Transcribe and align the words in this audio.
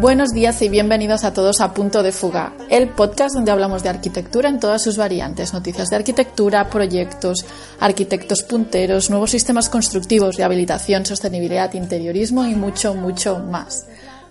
Buenos 0.00 0.30
días 0.30 0.62
y 0.62 0.70
bienvenidos 0.70 1.24
a 1.24 1.34
todos 1.34 1.60
a 1.60 1.74
Punto 1.74 2.02
de 2.02 2.10
Fuga, 2.10 2.54
el 2.70 2.88
podcast 2.88 3.34
donde 3.34 3.50
hablamos 3.50 3.82
de 3.82 3.90
arquitectura 3.90 4.48
en 4.48 4.58
todas 4.58 4.82
sus 4.82 4.96
variantes, 4.96 5.52
noticias 5.52 5.90
de 5.90 5.96
arquitectura, 5.96 6.70
proyectos, 6.70 7.44
arquitectos 7.80 8.42
punteros, 8.42 9.10
nuevos 9.10 9.30
sistemas 9.30 9.68
constructivos, 9.68 10.38
rehabilitación, 10.38 11.04
sostenibilidad, 11.04 11.74
interiorismo 11.74 12.46
y 12.46 12.54
mucho, 12.54 12.94
mucho 12.94 13.40
más. 13.40 13.88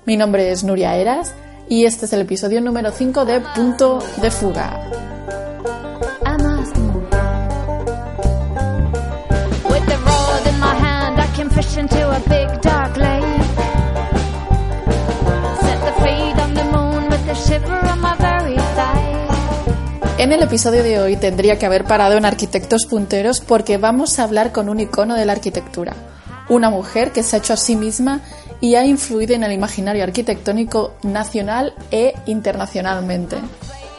Mi 0.07 0.17
nombre 0.17 0.49
es 0.51 0.63
Nuria 0.63 0.95
Eras 0.95 1.35
y 1.69 1.85
este 1.85 2.07
es 2.07 2.13
el 2.13 2.21
episodio 2.21 2.61
número 2.61 2.89
5 2.89 3.25
de 3.25 3.39
Punto 3.39 4.03
de 4.23 4.31
Fuga. 4.31 5.48
En 20.19 20.33
el 20.33 20.43
episodio 20.43 20.83
de 20.83 20.99
hoy 20.99 21.15
tendría 21.15 21.57
que 21.57 21.65
haber 21.65 21.85
parado 21.85 22.17
en 22.17 22.25
Arquitectos 22.25 22.85
Punteros 22.87 23.39
porque 23.39 23.77
vamos 23.77 24.19
a 24.19 24.23
hablar 24.23 24.51
con 24.51 24.67
un 24.67 24.81
icono 24.81 25.15
de 25.15 25.25
la 25.25 25.31
arquitectura, 25.31 25.95
una 26.49 26.69
mujer 26.69 27.13
que 27.13 27.23
se 27.23 27.37
ha 27.37 27.39
hecho 27.39 27.53
a 27.53 27.57
sí 27.57 27.77
misma 27.77 28.19
y 28.59 28.75
ha 28.75 28.85
influido 28.85 29.33
en 29.33 29.45
el 29.45 29.53
imaginario 29.53 30.03
arquitectónico 30.03 30.93
nacional 31.03 31.73
e 31.89 32.15
internacionalmente. 32.25 33.37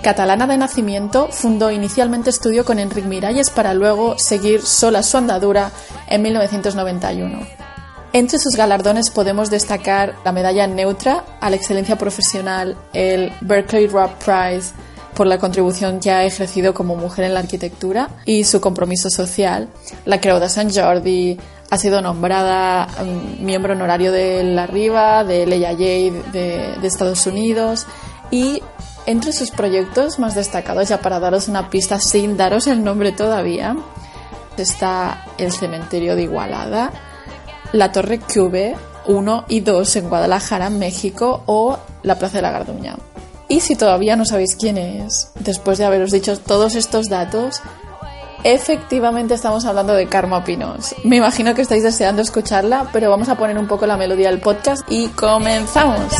Catalana 0.02 0.46
de 0.46 0.58
nacimiento, 0.58 1.28
fundó 1.28 1.70
inicialmente 1.70 2.28
estudio 2.28 2.66
con 2.66 2.78
Enric 2.78 3.06
Miralles 3.06 3.48
para 3.48 3.72
luego 3.72 4.18
seguir 4.18 4.60
sola 4.60 5.02
su 5.02 5.16
andadura 5.16 5.70
en 6.06 6.20
1991. 6.20 7.46
Entre 8.12 8.38
sus 8.38 8.56
galardones 8.56 9.08
podemos 9.08 9.48
destacar 9.48 10.16
la 10.22 10.32
medalla 10.32 10.66
neutra 10.66 11.24
a 11.40 11.48
la 11.48 11.56
excelencia 11.56 11.96
profesional, 11.96 12.76
el 12.92 13.32
Berkeley 13.40 13.86
Rock 13.86 14.12
Prize, 14.22 14.74
por 15.14 15.26
la 15.26 15.38
contribución 15.38 16.00
que 16.00 16.10
ha 16.10 16.24
ejercido 16.24 16.74
como 16.74 16.96
mujer 16.96 17.24
en 17.24 17.34
la 17.34 17.40
arquitectura 17.40 18.08
y 18.24 18.44
su 18.44 18.60
compromiso 18.60 19.10
social. 19.10 19.68
La 20.04 20.20
Creu 20.20 20.38
de 20.38 20.48
Sant 20.48 20.74
Jordi 20.74 21.38
ha 21.70 21.76
sido 21.76 22.00
nombrada 22.02 22.88
um, 23.00 23.44
miembro 23.44 23.74
honorario 23.74 24.12
de 24.12 24.42
la 24.44 24.66
RIVA, 24.66 25.24
de 25.24 25.46
Leia 25.46 25.74
de, 25.74 26.12
de 26.80 26.86
Estados 26.86 27.26
Unidos 27.26 27.86
y 28.30 28.62
entre 29.06 29.32
sus 29.32 29.50
proyectos 29.50 30.18
más 30.18 30.34
destacados, 30.34 30.88
ya 30.88 31.00
para 31.00 31.20
daros 31.20 31.48
una 31.48 31.70
pista 31.70 31.98
sin 31.98 32.36
daros 32.36 32.66
el 32.66 32.84
nombre 32.84 33.12
todavía, 33.12 33.76
está 34.56 35.24
el 35.38 35.52
cementerio 35.52 36.16
de 36.16 36.22
Igualada, 36.22 36.92
la 37.72 37.92
Torre 37.92 38.20
Cube 38.20 38.76
1 39.06 39.44
y 39.48 39.60
2 39.60 39.96
en 39.96 40.08
Guadalajara, 40.08 40.70
México 40.70 41.42
o 41.46 41.78
la 42.02 42.18
Plaza 42.18 42.38
de 42.38 42.42
la 42.42 42.50
Garduña. 42.50 42.96
Y 43.50 43.60
si 43.60 43.74
todavía 43.74 44.14
no 44.14 44.24
sabéis 44.24 44.54
quién 44.54 44.78
es, 44.78 45.32
después 45.40 45.76
de 45.76 45.84
haberos 45.84 46.12
dicho 46.12 46.38
todos 46.38 46.76
estos 46.76 47.08
datos, 47.08 47.60
efectivamente 48.44 49.34
estamos 49.34 49.64
hablando 49.64 49.92
de 49.92 50.06
Karma 50.06 50.44
Pinos. 50.44 50.94
Me 51.02 51.16
imagino 51.16 51.52
que 51.52 51.62
estáis 51.62 51.82
deseando 51.82 52.22
escucharla, 52.22 52.88
pero 52.92 53.10
vamos 53.10 53.28
a 53.28 53.34
poner 53.34 53.58
un 53.58 53.66
poco 53.66 53.88
la 53.88 53.96
melodía 53.96 54.30
del 54.30 54.40
podcast 54.40 54.84
y 54.88 55.08
comenzamos. 55.08 56.14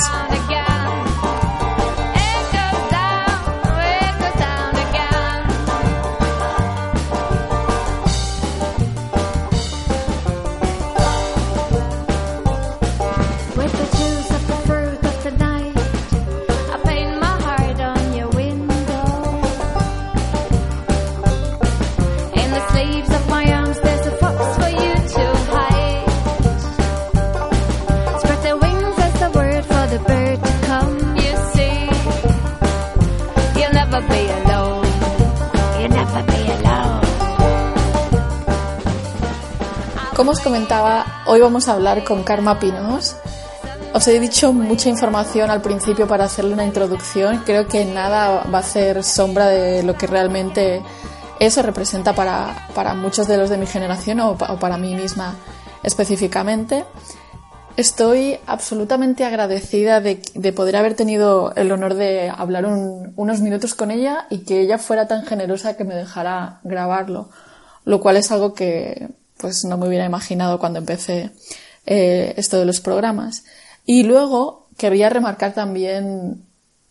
Como 40.21 40.33
os 40.33 40.41
comentaba, 40.41 41.23
hoy 41.27 41.41
vamos 41.41 41.67
a 41.67 41.73
hablar 41.73 42.05
con 42.05 42.23
Karma 42.25 42.59
Pinos. 42.59 43.17
Os 43.95 44.07
he 44.07 44.21
dicho 44.21 44.53
mucha 44.53 44.91
información 44.91 45.51
al 45.51 45.63
principio 45.63 46.07
para 46.07 46.25
hacerle 46.25 46.53
una 46.53 46.65
introducción. 46.67 47.43
Creo 47.47 47.67
que 47.67 47.87
nada 47.87 48.45
va 48.53 48.59
a 48.59 48.61
hacer 48.61 49.03
sombra 49.03 49.47
de 49.47 49.83
lo 49.83 49.97
que 49.97 50.07
realmente 50.07 50.83
eso 51.41 51.63
representa 51.63 52.15
para, 52.15 52.69
para 52.75 52.95
muchos 52.95 53.27
de 53.27 53.39
los 53.39 53.51
de 53.51 53.57
mi 53.57 53.67
generación 53.67 54.21
o, 54.21 54.37
para 54.37 54.77
mí 54.77 54.95
misma 54.95 55.35
específicamente. 55.83 56.85
Estoy 57.77 58.39
absolutamente 58.47 59.25
agradecida 59.25 60.01
de, 60.01 60.21
de, 60.35 60.53
poder 60.53 60.77
haber 60.77 60.95
tenido 60.95 61.55
el 61.57 61.73
honor 61.73 61.95
de 61.95 62.29
hablar 62.29 62.67
unos 62.67 63.41
minutos 63.41 63.75
con 63.75 63.91
ella 63.91 64.27
y 64.29 64.41
que 64.41 64.61
ella 64.61 64.77
fuera 64.77 65.09
tan 65.09 65.25
generosa 65.25 65.77
que 65.77 65.85
me 65.85 65.95
dejara 65.95 66.61
grabarlo, 66.63 67.31
lo 67.87 68.01
cual 68.01 68.19
es 68.19 68.31
algo 68.31 68.53
que 68.53 69.09
pues 69.39 69.65
no 69.65 69.79
me 69.79 69.89
hubiera 69.89 70.05
imaginado 70.05 70.59
cuando 70.59 70.79
empecé 70.79 71.31
eh, 71.87 72.35
esto 72.37 72.59
de 72.59 72.67
los 72.67 72.83
programas. 72.83 73.45
Y 73.87 74.03
luego 74.03 74.69
quería 74.77 75.09
remarcar 75.09 75.55
también 75.55 76.45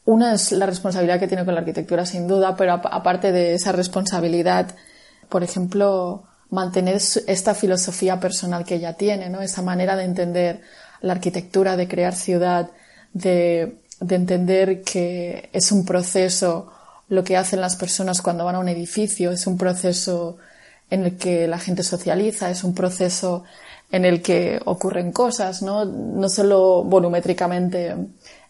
una 0.10 0.34
es 0.34 0.52
la 0.54 0.66
responsabilidad 0.66 1.20
que 1.20 1.28
tiene 1.28 1.46
con 1.46 1.54
la 1.54 1.60
arquitectura, 1.60 2.04
sin 2.04 2.28
duda, 2.28 2.56
pero 2.56 2.74
aparte 2.74 3.32
de 3.32 3.54
esa 3.54 3.72
responsabilidad, 3.72 4.76
por 5.30 5.44
ejemplo, 5.44 6.24
mantener 6.50 6.96
esta 6.96 7.54
filosofía 7.54 8.20
personal 8.20 8.66
que 8.66 8.76
ella 8.76 8.94
tiene, 8.94 9.30
¿no? 9.30 9.40
Esa 9.40 9.62
manera 9.62 9.96
de 9.96 10.06
entender 10.06 10.62
la 11.02 11.14
arquitectura, 11.14 11.78
de 11.78 11.88
crear 11.88 12.16
ciudad, 12.16 12.72
de, 13.14 13.82
de 14.00 14.16
entender 14.16 14.82
que 14.82 15.50
es 15.54 15.72
un 15.72 15.86
proceso 15.86 16.74
lo 17.08 17.24
que 17.24 17.38
hacen 17.38 17.62
las 17.62 17.76
personas 17.76 18.24
cuando 18.24 18.46
van 18.46 18.56
a 18.56 18.60
un 18.60 18.68
edificio, 18.68 19.32
es 19.32 19.46
un 19.46 19.60
proceso 19.60 20.38
en 20.90 21.04
el 21.04 21.18
que 21.18 21.48
la 21.48 21.60
gente 21.60 21.84
socializa, 21.84 22.50
es 22.50 22.64
un 22.64 22.74
proceso 22.74 23.44
en 23.92 24.06
el 24.06 24.24
que 24.24 24.60
ocurren 24.66 25.12
cosas, 25.12 25.62
no, 25.62 25.86
no 25.86 26.30
solo 26.30 26.84
volumétricamente 26.84 27.96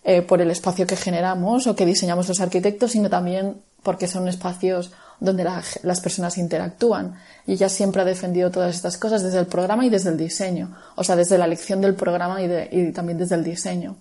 eh, 0.04 0.22
por 0.22 0.42
el 0.42 0.52
espacio 0.52 0.88
que 0.88 0.96
generamos 0.96 1.68
o 1.68 1.76
que 1.76 1.86
diseñamos 1.86 2.28
los 2.28 2.40
arquitectos, 2.40 2.92
sino 2.92 3.10
también 3.10 3.62
porque 3.84 4.08
son 4.08 4.28
espacios 4.28 4.92
donde 5.20 5.44
las 5.44 6.02
personas 6.02 6.38
interactúan. 6.38 7.16
Y 7.46 7.54
ella 7.54 7.70
siempre 7.70 8.02
ha 8.02 8.06
defendido 8.06 8.52
todas 8.52 8.76
estas 8.76 8.98
cosas 8.98 9.24
desde 9.24 9.40
el 9.40 9.48
programa 9.48 9.86
y 9.86 9.90
desde 9.90 10.10
el 10.10 10.18
diseño, 10.18 10.76
o 10.96 11.04
sea, 11.04 11.16
desde 11.16 11.38
la 11.38 11.46
elección 11.46 11.82
del 11.82 11.96
programa 11.96 12.42
y, 12.42 12.50
y 12.72 12.92
también 12.92 13.18
desde 13.18 13.36
el 13.36 13.44
diseño. 13.44 13.98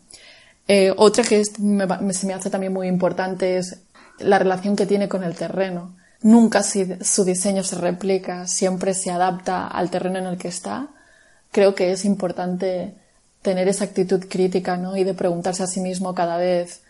Eh, 0.69 0.93
otra 0.95 1.25
que 1.25 1.43
se 1.45 2.27
me 2.27 2.35
hace 2.35 2.51
también 2.51 2.75
muy 2.75 2.89
importante 2.89 3.57
es 3.57 3.79
la 4.19 4.39
relación 4.39 4.77
que 4.77 4.87
tiene 4.87 5.09
con 5.09 5.25
el 5.25 5.35
terreno. 5.35 5.97
Nunca 6.21 6.63
su 6.63 7.25
diseño 7.25 7.63
se 7.63 7.77
replica, 7.77 8.47
siempre 8.47 8.93
se 8.93 9.11
adapta 9.11 9.67
al 9.67 9.91
terreno 9.91 10.19
en 10.19 10.27
el 10.27 10.37
que 10.37 10.49
está. 10.49 10.89
Creo 11.53 11.75
que 11.75 11.93
es 11.93 12.05
importante 12.05 12.95
tener 13.43 13.69
esa 13.69 13.85
actitud 13.85 14.25
crítica, 14.29 14.77
¿no? 14.77 14.97
Y 14.97 15.05
de 15.05 15.15
preguntarse 15.15 15.63
a 15.63 15.67
sí 15.67 15.81
mismo 15.81 16.15
cada 16.15 16.37
vez 16.37 16.83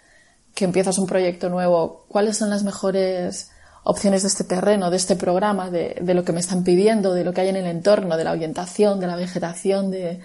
que 0.54 0.64
empiezas 0.64 0.98
un 0.98 1.06
proyecto 1.06 1.48
nuevo, 1.48 2.04
¿cuáles 2.08 2.36
son 2.36 2.50
las 2.50 2.64
mejores 2.64 3.50
opciones 3.84 4.22
de 4.22 4.28
este 4.28 4.44
terreno, 4.44 4.90
de 4.90 4.96
este 4.96 5.16
programa, 5.16 5.70
de, 5.70 6.00
lo 6.02 6.24
que 6.24 6.32
me 6.32 6.40
están 6.40 6.64
pidiendo, 6.64 7.14
de 7.14 7.24
lo 7.24 7.32
que 7.32 7.42
hay 7.42 7.48
en 7.48 7.56
el 7.56 7.66
entorno, 7.66 8.16
de 8.16 8.24
la 8.24 8.32
orientación, 8.32 9.00
de 9.00 9.06
la 9.06 9.16
vegetación, 9.16 9.90
de, 9.90 10.20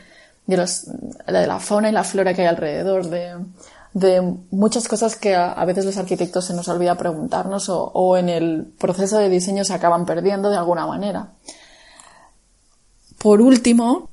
de, 0.47 0.57
de 0.57 1.47
la 1.47 1.59
fauna 1.59 1.89
y 1.89 1.91
la 1.91 2.03
flora 2.03 2.33
que 2.33 2.41
hay 2.41 2.47
alrededor, 2.47 3.09
de, 3.09 3.35
de 3.93 4.37
muchas 4.49 4.87
cosas 4.87 5.15
que 5.15 5.35
a, 5.35 5.63
veces 5.65 5.85
los 5.85 5.97
arquitectos 5.97 6.45
se 6.45 6.53
nos 6.53 6.67
olvida 6.67 6.95
preguntarnos 6.95 7.69
o, 7.69 8.17
en 8.17 8.29
el 8.29 8.65
proceso 8.79 9.17
de 9.19 9.29
diseño 9.29 9.63
se 9.63 9.73
acaban 9.73 10.05
perdiendo 10.05 10.49
de 10.49 10.57
alguna 10.57 10.87
manera. 10.87 11.33
Por 13.19 13.39
último, 13.39 14.09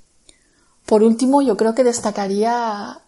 por 0.90 1.04
último, 1.04 1.40
yo 1.40 1.56
creo 1.56 1.72
que 1.76 1.84
destacaría 1.84 3.00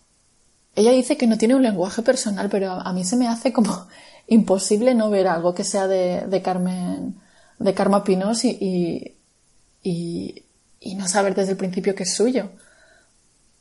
ella 0.75 0.93
dice 0.93 1.17
que 1.17 1.27
no 1.27 1.37
tiene 1.37 1.55
un 1.57 1.63
lenguaje 1.63 2.03
personal, 2.03 2.49
pero 2.49 2.71
a 2.73 2.93
mí 2.93 3.05
se 3.05 3.17
me 3.17 3.29
hace 3.29 3.53
como 3.53 3.89
imposible 4.27 4.95
no 4.95 5.11
ver 5.11 5.27
algo 5.27 5.53
que 5.53 5.65
sea 5.65 5.87
de, 5.87 6.43
Carmen, 6.43 7.17
de 7.59 7.75
Karma 7.75 8.05
Pinos 8.05 8.45
y, 8.45 9.17
no 10.97 11.09
saber 11.09 11.35
desde 11.35 11.53
el 11.53 11.59
principio 11.59 11.95
que 11.95 12.05
es 12.05 12.15
suyo. 12.15 12.51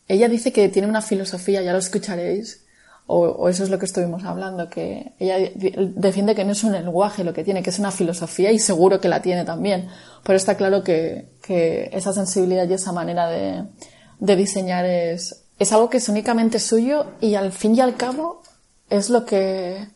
Ella 0.07 0.29
dice 0.29 0.51
que 0.53 0.69
tiene 0.69 0.87
una 0.87 1.01
filosofía, 1.01 1.61
ya 1.61 1.73
lo 1.73 1.79
escucharéis, 1.79 2.65
o, 3.07 3.49
eso 3.49 3.63
es 3.63 3.69
lo 3.69 3.79
que 3.79 3.85
estuvimos 3.85 4.23
hablando, 4.23 4.69
que 4.69 5.13
ella 5.19 5.37
defiende 5.95 6.35
que 6.35 6.45
no 6.45 6.51
es 6.51 6.63
un 6.63 6.73
lenguaje 6.73 7.23
lo 7.23 7.33
que 7.33 7.43
tiene, 7.43 7.63
que 7.63 7.71
es 7.71 7.79
una 7.79 7.91
filosofía 7.91 8.51
y 8.51 8.59
seguro 8.59 9.01
que 9.01 9.09
la 9.09 9.21
tiene 9.21 9.43
también. 9.45 9.89
Pero 10.23 10.37
está 10.37 10.55
claro 10.55 10.83
que 10.83 11.27
esa 11.91 12.13
sensibilidad 12.13 12.69
y 12.69 12.73
esa 12.73 12.91
manera 12.91 13.27
de, 13.27 13.63
de 14.21 14.35
diseñar 14.35 14.85
es, 14.85 15.43
es 15.59 15.73
algo 15.73 15.89
que 15.89 15.97
es 15.97 16.07
únicamente 16.07 16.59
suyo 16.59 17.07
y 17.19 17.35
al 17.35 17.51
fin 17.51 17.75
y 17.75 17.81
al 17.81 17.97
cabo 17.97 18.43
es 18.89 19.09
lo 19.09 19.25
que 19.25 19.89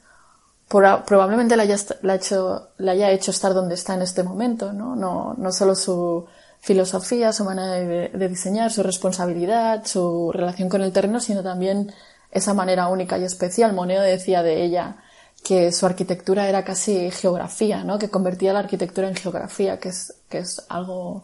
probablemente 0.68 1.56
le 1.56 1.63
haya, 1.63 1.77
hecho, 2.16 2.69
le 2.80 2.92
haya 2.92 3.12
hecho 3.12 3.31
estar 3.31 3.54
donde 3.54 3.75
está 3.75 3.94
en 3.94 4.01
este 4.01 4.24
momento, 4.24 4.74
¿no? 4.74 4.95
No, 4.95 5.36
no 5.38 5.51
solo 5.51 5.75
su 5.75 6.25
filosofía, 6.60 7.31
su 7.31 7.44
manera 7.44 7.74
de, 7.74 8.27
diseñar, 8.27 8.72
su 8.72 8.81
responsabilidad, 8.81 9.86
su 9.86 10.31
relación 10.33 10.69
con 10.69 10.81
el 10.81 10.92
terreno, 10.92 11.19
sino 11.19 11.44
también 11.44 11.94
esa 12.31 12.56
manera 12.56 12.88
única 12.88 13.19
y 13.19 13.24
especial. 13.24 13.74
Moneo 13.74 14.01
decía 14.01 14.42
de 14.42 14.63
ella 14.63 14.98
que 15.44 15.71
su 15.71 15.86
arquitectura 15.86 16.50
era 16.50 16.63
casi 16.63 17.12
geografía, 17.12 17.83
¿no? 17.83 18.00
Que 18.00 18.10
convertía 18.10 18.54
la 18.54 18.60
arquitectura 18.60 19.07
en 19.07 19.16
geografía, 19.16 19.80
que 19.80 19.89
es, 19.89 20.16
que 20.30 20.39
es 20.39 20.66
algo 20.69 21.24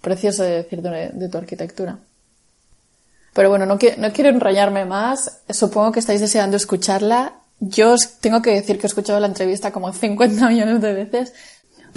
precioso 0.00 0.42
de 0.42 0.50
decir 0.50 0.82
de, 0.82 1.10
de 1.10 1.28
tu 1.28 1.38
arquitectura. 1.38 2.00
Pero 3.32 3.48
bueno, 3.48 3.66
no, 3.66 3.78
quiero 3.78 4.30
enrollarme 4.30 4.84
más. 4.84 5.40
Supongo 5.48 5.92
que 5.92 6.00
estáis 6.00 6.20
deseando 6.20 6.56
escucharla. 6.56 7.34
Yo 7.60 7.92
os 7.92 8.18
tengo 8.20 8.42
que 8.42 8.50
decir 8.50 8.78
que 8.78 8.86
he 8.86 8.88
escuchado 8.88 9.20
la 9.20 9.26
entrevista 9.26 9.72
como 9.72 9.92
50 9.92 10.48
millones 10.48 10.80
de 10.80 10.92
veces. 10.92 11.32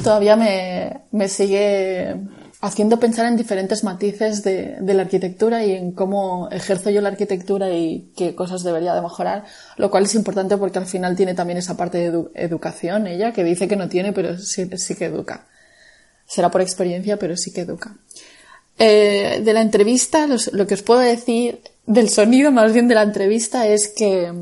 Todavía 0.02 0.36
me, 0.36 1.02
me 1.12 1.30
sigue 1.30 2.16
haciendo 2.62 3.00
pensar 3.00 3.28
en 3.28 3.38
diferentes 3.38 3.84
matices 3.84 4.44
de, 4.44 4.78
de, 4.80 4.94
la 4.94 5.04
arquitectura 5.04 5.64
y 5.64 5.72
en 5.72 5.92
cómo 5.92 6.50
ejerzo 6.52 6.90
yo 6.90 7.00
la 7.02 7.10
arquitectura 7.10 7.70
y 7.72 8.12
qué 8.16 8.34
cosas 8.36 8.64
debería 8.64 8.94
de 8.94 9.02
mejorar, 9.02 9.46
lo 9.78 9.92
cual 9.92 10.06
es 10.06 10.16
importante 10.16 10.58
porque 10.58 10.80
al 10.80 10.86
final 10.86 11.16
tiene 11.16 11.34
también 11.34 11.60
esa 11.60 11.78
parte 11.78 12.00
de 12.00 12.06
edu 12.06 12.32
educación, 12.34 13.08
ella, 13.08 13.32
que 13.32 13.44
dice 13.44 13.68
que 13.68 13.76
no 13.76 13.88
tiene, 13.88 14.14
pero 14.14 14.38
sí, 14.38 14.70
sí 14.78 14.96
que 14.96 15.06
educa. 15.06 15.46
Será 16.26 16.50
por 16.50 16.62
experiencia, 16.62 17.18
pero 17.18 17.38
sí 17.38 17.54
que 17.54 17.62
educa. 17.62 17.96
Eh, 18.78 19.42
de 19.44 19.54
la 19.54 19.62
entrevista, 19.62 20.28
lo 20.28 20.68
que 20.68 20.74
os 20.74 20.82
puedo 20.82 21.00
decir 21.00 21.62
del 21.86 22.10
sonido 22.10 22.52
más 22.52 22.74
bien 22.74 22.88
de 22.88 22.96
la 22.96 23.04
entrevista 23.04 23.68
es 23.68 23.88
que 23.88 24.34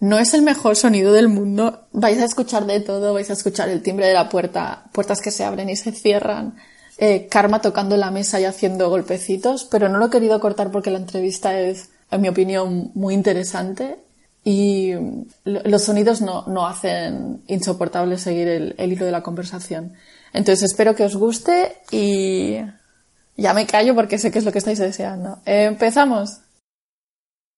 no 0.00 0.18
es 0.18 0.34
el 0.34 0.42
mejor 0.42 0.76
sonido 0.76 1.12
del 1.12 1.28
mundo. 1.28 1.86
Vais 1.92 2.20
a 2.20 2.24
escuchar 2.24 2.66
de 2.66 2.80
todo, 2.80 3.14
vais 3.14 3.30
a 3.30 3.34
escuchar 3.34 3.68
el 3.68 3.82
timbre 3.82 4.06
de 4.06 4.14
la 4.14 4.28
puerta, 4.28 4.84
puertas 4.92 5.20
que 5.20 5.30
se 5.30 5.44
abren 5.44 5.70
y 5.70 5.76
se 5.76 5.92
cierran, 5.92 6.56
eh, 6.98 7.28
Karma 7.30 7.60
tocando 7.60 7.96
la 7.96 8.10
mesa 8.10 8.40
y 8.40 8.44
haciendo 8.44 8.90
golpecitos, 8.90 9.64
pero 9.64 9.88
no 9.88 9.98
lo 9.98 10.06
he 10.06 10.10
querido 10.10 10.38
cortar 10.40 10.70
porque 10.70 10.90
la 10.90 10.98
entrevista 10.98 11.58
es, 11.58 11.90
en 12.10 12.20
mi 12.20 12.28
opinión, 12.28 12.90
muy 12.94 13.14
interesante 13.14 13.98
y 14.44 14.92
los 15.44 15.82
sonidos 15.82 16.20
no, 16.20 16.44
no 16.46 16.66
hacen 16.66 17.42
insoportable 17.46 18.18
seguir 18.18 18.48
el, 18.48 18.74
el 18.76 18.92
hilo 18.92 19.06
de 19.06 19.12
la 19.12 19.22
conversación. 19.22 19.92
Entonces 20.32 20.64
espero 20.64 20.94
que 20.94 21.04
os 21.04 21.16
guste 21.16 21.76
y 21.90 22.56
ya 23.36 23.54
me 23.54 23.66
callo 23.66 23.94
porque 23.94 24.18
sé 24.18 24.30
que 24.30 24.38
es 24.38 24.44
lo 24.44 24.52
que 24.52 24.58
estáis 24.58 24.78
deseando. 24.78 25.38
Empezamos. 25.44 26.40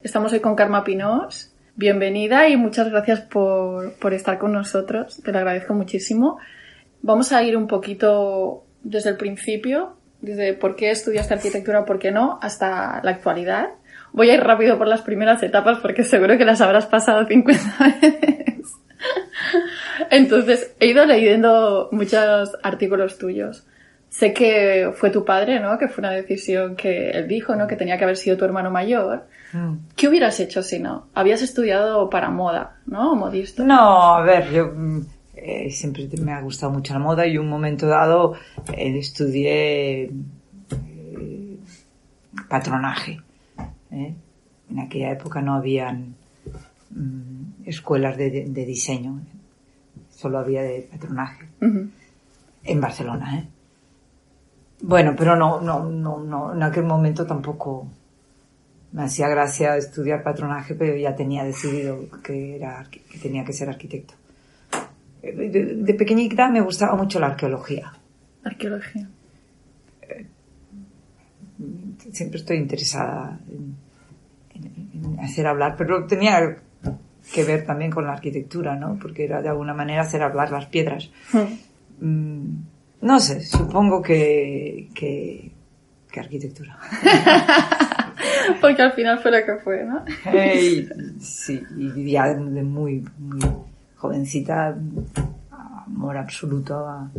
Estamos 0.00 0.32
hoy 0.32 0.40
con 0.40 0.54
Karma 0.54 0.84
Pinos. 0.84 1.52
Bienvenida 1.76 2.48
y 2.48 2.56
muchas 2.56 2.90
gracias 2.90 3.20
por, 3.22 3.94
por 3.94 4.14
estar 4.14 4.38
con 4.38 4.52
nosotros. 4.52 5.20
Te 5.24 5.32
lo 5.32 5.38
agradezco 5.38 5.74
muchísimo. 5.74 6.38
Vamos 7.02 7.32
a 7.32 7.42
ir 7.42 7.56
un 7.56 7.66
poquito 7.66 8.64
desde 8.82 9.10
el 9.10 9.16
principio, 9.16 9.96
desde 10.20 10.54
por 10.54 10.76
qué 10.76 10.90
estudiaste 10.90 11.34
arquitectura 11.34 11.84
por 11.84 11.98
qué 11.98 12.12
no, 12.12 12.38
hasta 12.40 13.00
la 13.02 13.10
actualidad. 13.10 13.70
Voy 14.12 14.30
a 14.30 14.34
ir 14.34 14.40
rápido 14.40 14.78
por 14.78 14.86
las 14.86 15.02
primeras 15.02 15.42
etapas 15.42 15.78
porque 15.80 16.04
seguro 16.04 16.38
que 16.38 16.44
las 16.44 16.60
habrás 16.60 16.86
pasado 16.86 17.26
50 17.26 17.62
veces. 18.00 18.72
Entonces, 20.10 20.74
he 20.80 20.86
ido 20.86 21.04
leyendo 21.04 21.88
muchos 21.90 22.52
artículos 22.62 23.18
tuyos. 23.18 23.66
Sé 24.14 24.32
que 24.32 24.92
fue 24.94 25.10
tu 25.10 25.24
padre, 25.24 25.58
¿no? 25.58 25.76
Que 25.76 25.88
fue 25.88 26.02
una 26.02 26.12
decisión 26.12 26.76
que 26.76 27.10
él 27.10 27.26
dijo, 27.26 27.56
¿no? 27.56 27.66
Que 27.66 27.74
tenía 27.74 27.98
que 27.98 28.04
haber 28.04 28.16
sido 28.16 28.36
tu 28.36 28.44
hermano 28.44 28.70
mayor. 28.70 29.26
Mm. 29.52 29.74
¿Qué 29.96 30.06
hubieras 30.06 30.38
hecho 30.38 30.62
si 30.62 30.78
no? 30.78 31.08
Habías 31.14 31.42
estudiado 31.42 32.08
para 32.10 32.30
moda, 32.30 32.76
¿no? 32.86 33.16
Modista. 33.16 33.64
No, 33.64 34.14
a 34.14 34.22
ver, 34.22 34.52
yo 34.52 34.72
eh, 35.34 35.68
siempre 35.72 36.08
me 36.22 36.30
ha 36.30 36.40
gustado 36.42 36.70
mucho 36.70 36.92
la 36.92 37.00
moda 37.00 37.26
y 37.26 37.38
un 37.38 37.48
momento 37.48 37.88
dado 37.88 38.34
eh, 38.72 38.96
estudié 38.96 40.04
eh, 40.04 41.56
patronaje. 42.48 43.20
En 43.90 44.78
aquella 44.78 45.10
época 45.10 45.42
no 45.42 45.54
habían 45.54 46.14
mm, 46.90 47.66
escuelas 47.66 48.16
de, 48.16 48.30
de, 48.30 48.44
de, 48.44 48.64
diseño, 48.64 49.22
solo 50.08 50.38
había 50.38 50.62
de 50.62 50.88
patronaje. 50.88 51.48
Uh 51.60 51.66
-huh. 51.66 51.90
En 52.62 52.80
Barcelona, 52.80 53.38
¿eh? 53.40 53.53
Bueno, 54.86 55.14
pero 55.16 55.34
no, 55.34 55.62
no, 55.62 55.88
no, 55.88 56.18
no, 56.18 56.52
en 56.52 56.62
aquel 56.62 56.84
momento 56.84 57.26
tampoco 57.26 57.88
me 58.92 59.04
hacía 59.04 59.28
gracia 59.28 59.78
estudiar 59.78 60.22
patronaje, 60.22 60.74
pero 60.74 60.94
ya 60.94 61.16
tenía 61.16 61.42
decidido 61.42 62.06
que, 62.22 62.56
era, 62.56 62.84
que 62.90 63.18
tenía 63.18 63.46
que 63.46 63.54
ser 63.54 63.70
arquitecto. 63.70 64.12
De, 65.22 65.76
de 65.76 65.94
pequeñita 65.94 66.50
me 66.50 66.60
gustaba 66.60 66.96
mucho 66.96 67.18
la 67.18 67.28
arqueología. 67.28 67.94
Arqueología. 68.44 69.08
Siempre 72.12 72.38
estoy 72.38 72.58
interesada 72.58 73.40
en, 73.48 73.76
en, 74.54 75.14
en 75.14 75.20
hacer 75.20 75.46
hablar, 75.46 75.76
pero 75.78 76.06
tenía 76.06 76.58
que 77.32 77.42
ver 77.44 77.64
también 77.64 77.90
con 77.90 78.04
la 78.04 78.12
arquitectura, 78.12 78.76
¿no? 78.76 78.98
Porque 79.00 79.24
era 79.24 79.40
de 79.40 79.48
alguna 79.48 79.72
manera 79.72 80.02
hacer 80.02 80.22
hablar 80.22 80.50
las 80.50 80.66
piedras. 80.66 81.10
Mm. 82.00 82.73
No 83.04 83.20
sé, 83.20 83.42
supongo 83.42 84.00
que, 84.00 84.88
que, 84.94 85.52
que 86.10 86.20
arquitectura. 86.20 86.78
Porque 88.62 88.80
al 88.80 88.92
final 88.92 89.18
fue 89.18 89.30
lo 89.30 89.44
que 89.44 89.62
fue, 89.62 89.84
¿no? 89.84 90.02
Hey, 90.24 90.88
sí, 91.20 91.62
y 91.76 92.12
ya 92.12 92.32
de, 92.32 92.62
muy, 92.62 93.04
muy 93.18 93.40
jovencita, 93.96 94.74
amor 95.86 96.16
absoluto 96.16 96.78
a... 96.78 97.10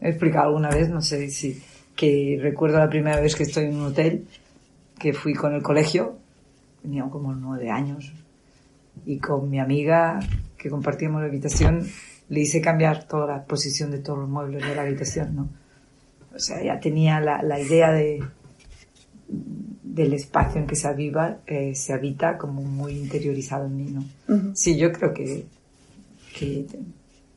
He 0.00 0.08
explicado 0.08 0.46
alguna 0.46 0.70
vez, 0.70 0.88
no 0.88 1.02
sé 1.02 1.28
si, 1.28 1.62
que 1.94 2.38
recuerdo 2.40 2.78
la 2.78 2.88
primera 2.88 3.20
vez 3.20 3.36
que 3.36 3.42
estoy 3.42 3.64
en 3.64 3.76
un 3.76 3.88
hotel, 3.88 4.26
que 4.98 5.12
fui 5.12 5.34
con 5.34 5.54
el 5.54 5.62
colegio, 5.62 6.16
tenía 6.80 7.04
como 7.10 7.34
nueve 7.34 7.70
años, 7.70 8.10
y 9.04 9.18
con 9.18 9.50
mi 9.50 9.60
amiga, 9.60 10.20
que 10.56 10.70
compartíamos 10.70 11.20
la 11.20 11.28
habitación, 11.28 11.86
le 12.28 12.40
hice 12.40 12.60
cambiar 12.60 13.04
toda 13.04 13.26
la 13.26 13.44
posición 13.44 13.90
de 13.90 13.98
todos 13.98 14.18
los 14.20 14.28
muebles 14.28 14.66
de 14.66 14.74
la 14.74 14.82
habitación, 14.82 15.36
¿no? 15.36 15.48
O 16.34 16.38
sea, 16.38 16.62
ya 16.62 16.80
tenía 16.80 17.20
la, 17.20 17.42
la 17.42 17.60
idea 17.60 17.92
de 17.92 18.22
del 19.94 20.12
espacio 20.12 20.60
en 20.60 20.66
que 20.66 20.74
se 20.74 20.88
aviva, 20.88 21.38
eh, 21.46 21.74
se 21.74 21.92
habita 21.92 22.36
como 22.36 22.62
muy 22.62 22.92
interiorizado 22.98 23.66
en 23.66 23.76
mí, 23.76 23.90
¿no? 23.90 24.00
Uh 24.28 24.38
-huh. 24.38 24.54
Sí, 24.54 24.76
yo 24.76 24.92
creo 24.92 25.14
que, 25.14 25.46
que 26.36 26.66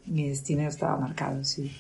mi 0.08 0.30
destino 0.30 0.68
estaba 0.68 0.98
marcado, 0.98 1.44
sí. 1.44 1.72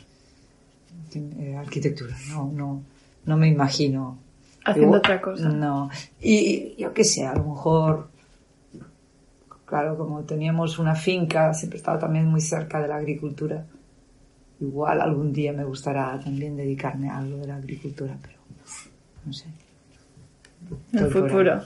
Eh, 1.15 1.55
arquitectura, 1.57 2.15
no, 2.29 2.51
no, 2.53 2.83
no 3.25 3.37
me 3.37 3.47
imagino. 3.47 4.19
Haciendo 4.65 4.97
otra 4.97 5.19
cosa. 5.19 5.49
No. 5.49 5.89
Y 6.21 6.75
yo 6.77 6.93
qué 6.93 7.03
sé, 7.03 7.25
a 7.25 7.33
lo 7.33 7.43
mejor 7.45 8.09
claro, 9.67 9.97
como 9.97 10.23
teníamos 10.23 10.79
una 10.79 10.95
finca, 10.95 11.53
siempre 11.53 11.77
estaba 11.77 11.99
también 11.99 12.25
muy 12.25 12.41
cerca 12.41 12.81
de 12.81 12.87
la 12.87 12.95
agricultura. 12.95 13.65
Igual 14.59 15.01
algún 15.01 15.33
día 15.33 15.53
me 15.53 15.65
gustará 15.65 16.19
también 16.19 16.55
dedicarme 16.55 17.09
a 17.09 17.17
algo 17.17 17.37
de 17.37 17.47
la 17.47 17.57
agricultura, 17.57 18.17
pero 18.21 18.37
no 19.25 19.33
sé. 19.33 19.45
El 20.93 21.11
futuro. 21.11 21.61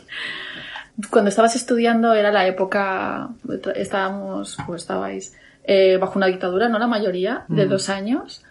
Cuando 1.10 1.30
estabas 1.30 1.56
estudiando 1.56 2.14
era 2.14 2.32
la 2.32 2.46
época, 2.46 3.30
estábamos, 3.76 4.58
o 4.68 4.76
estabais, 4.76 5.34
eh, 5.64 5.98
bajo 5.98 6.18
una 6.18 6.28
dictadura, 6.28 6.68
¿no? 6.68 6.80
La 6.80 6.88
mayoría, 6.88 7.46
de 7.48 7.66
mm. 7.66 7.70
dos 7.70 7.90
años. 7.90 8.44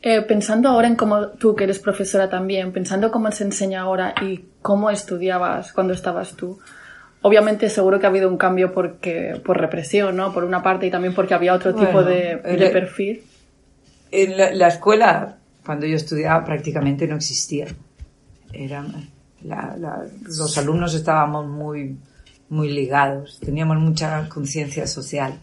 Eh, 0.00 0.22
pensando 0.22 0.68
ahora 0.68 0.88
en 0.88 0.96
cómo 0.96 1.28
tú, 1.28 1.54
que 1.54 1.64
eres 1.64 1.78
profesora 1.78 2.30
también, 2.30 2.72
pensando 2.72 3.10
cómo 3.10 3.30
se 3.30 3.44
enseña 3.44 3.82
ahora 3.82 4.14
y 4.22 4.46
cómo 4.62 4.90
estudiabas 4.90 5.72
cuando 5.72 5.92
estabas 5.92 6.34
tú, 6.34 6.58
Obviamente 7.22 7.68
seguro 7.68 8.00
que 8.00 8.06
ha 8.06 8.08
habido 8.08 8.28
un 8.28 8.36
cambio 8.36 8.72
porque, 8.72 9.40
por 9.44 9.58
represión, 9.58 10.16
¿no? 10.16 10.32
Por 10.32 10.44
una 10.44 10.62
parte 10.62 10.86
y 10.86 10.90
también 10.90 11.14
porque 11.14 11.34
había 11.34 11.54
otro 11.54 11.72
bueno, 11.72 11.86
tipo 11.86 12.02
de, 12.02 12.36
de 12.36 12.70
perfil. 12.70 13.22
En 14.10 14.36
la, 14.36 14.52
la, 14.52 14.68
escuela, 14.68 15.38
cuando 15.64 15.86
yo 15.86 15.96
estudiaba, 15.96 16.44
prácticamente 16.44 17.06
no 17.06 17.16
existía. 17.16 17.66
Era, 18.52 18.84
la, 19.44 20.04
los 20.24 20.58
alumnos 20.58 20.94
estábamos 20.94 21.46
muy, 21.46 21.96
muy 22.48 22.70
ligados, 22.70 23.40
teníamos 23.40 23.78
mucha 23.78 24.28
conciencia 24.28 24.86
social, 24.86 25.38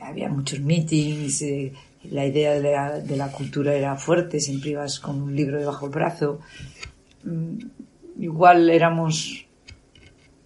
había 0.00 0.28
muchos 0.28 0.60
meetings, 0.60 1.42
eh, 1.42 1.72
la 2.10 2.24
idea 2.24 2.52
de 2.52 2.72
la, 2.72 3.00
de 3.00 3.16
la, 3.16 3.32
cultura 3.32 3.74
era 3.74 3.96
fuerte, 3.96 4.40
siempre 4.40 4.70
ibas 4.70 5.00
con 5.00 5.20
un 5.20 5.34
libro 5.34 5.58
debajo 5.58 5.86
del 5.86 5.94
brazo. 5.94 6.40
Mm, 7.24 7.58
igual 8.20 8.70
éramos, 8.70 9.46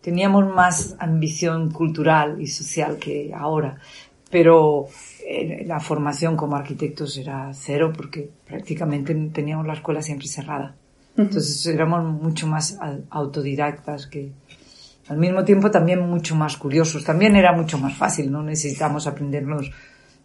teníamos 0.03 0.47
más 0.53 0.97
ambición 0.99 1.71
cultural 1.71 2.41
y 2.41 2.49
social 2.49 2.99
que 2.99 3.33
ahora, 3.35 3.79
pero 4.31 4.87
eh, 5.27 5.65
la 5.67 5.81
formación 5.81 6.37
como 6.37 6.57
arquitectos 6.57 7.17
era 7.17 7.51
cero 7.55 7.93
porque 7.97 8.29
prácticamente 8.47 9.15
teníamos 9.33 9.67
la 9.67 9.75
escuela 9.75 10.03
siempre 10.03 10.27
cerrada. 10.27 10.75
Entonces 11.17 11.67
éramos 11.67 12.05
mucho 12.05 12.47
más 12.47 12.79
autodidactas 13.11 14.07
que 14.07 14.33
al 15.09 15.19
mismo 15.19 15.45
tiempo 15.45 15.71
también 15.71 16.01
mucho 16.01 16.35
más 16.35 16.57
curiosos. 16.57 17.05
También 17.05 17.37
era 17.37 17.53
mucho 17.53 17.79
más 17.79 17.95
fácil, 17.95 18.33
no 18.33 18.43
necesitamos 18.43 19.07
aprendernos 19.07 19.71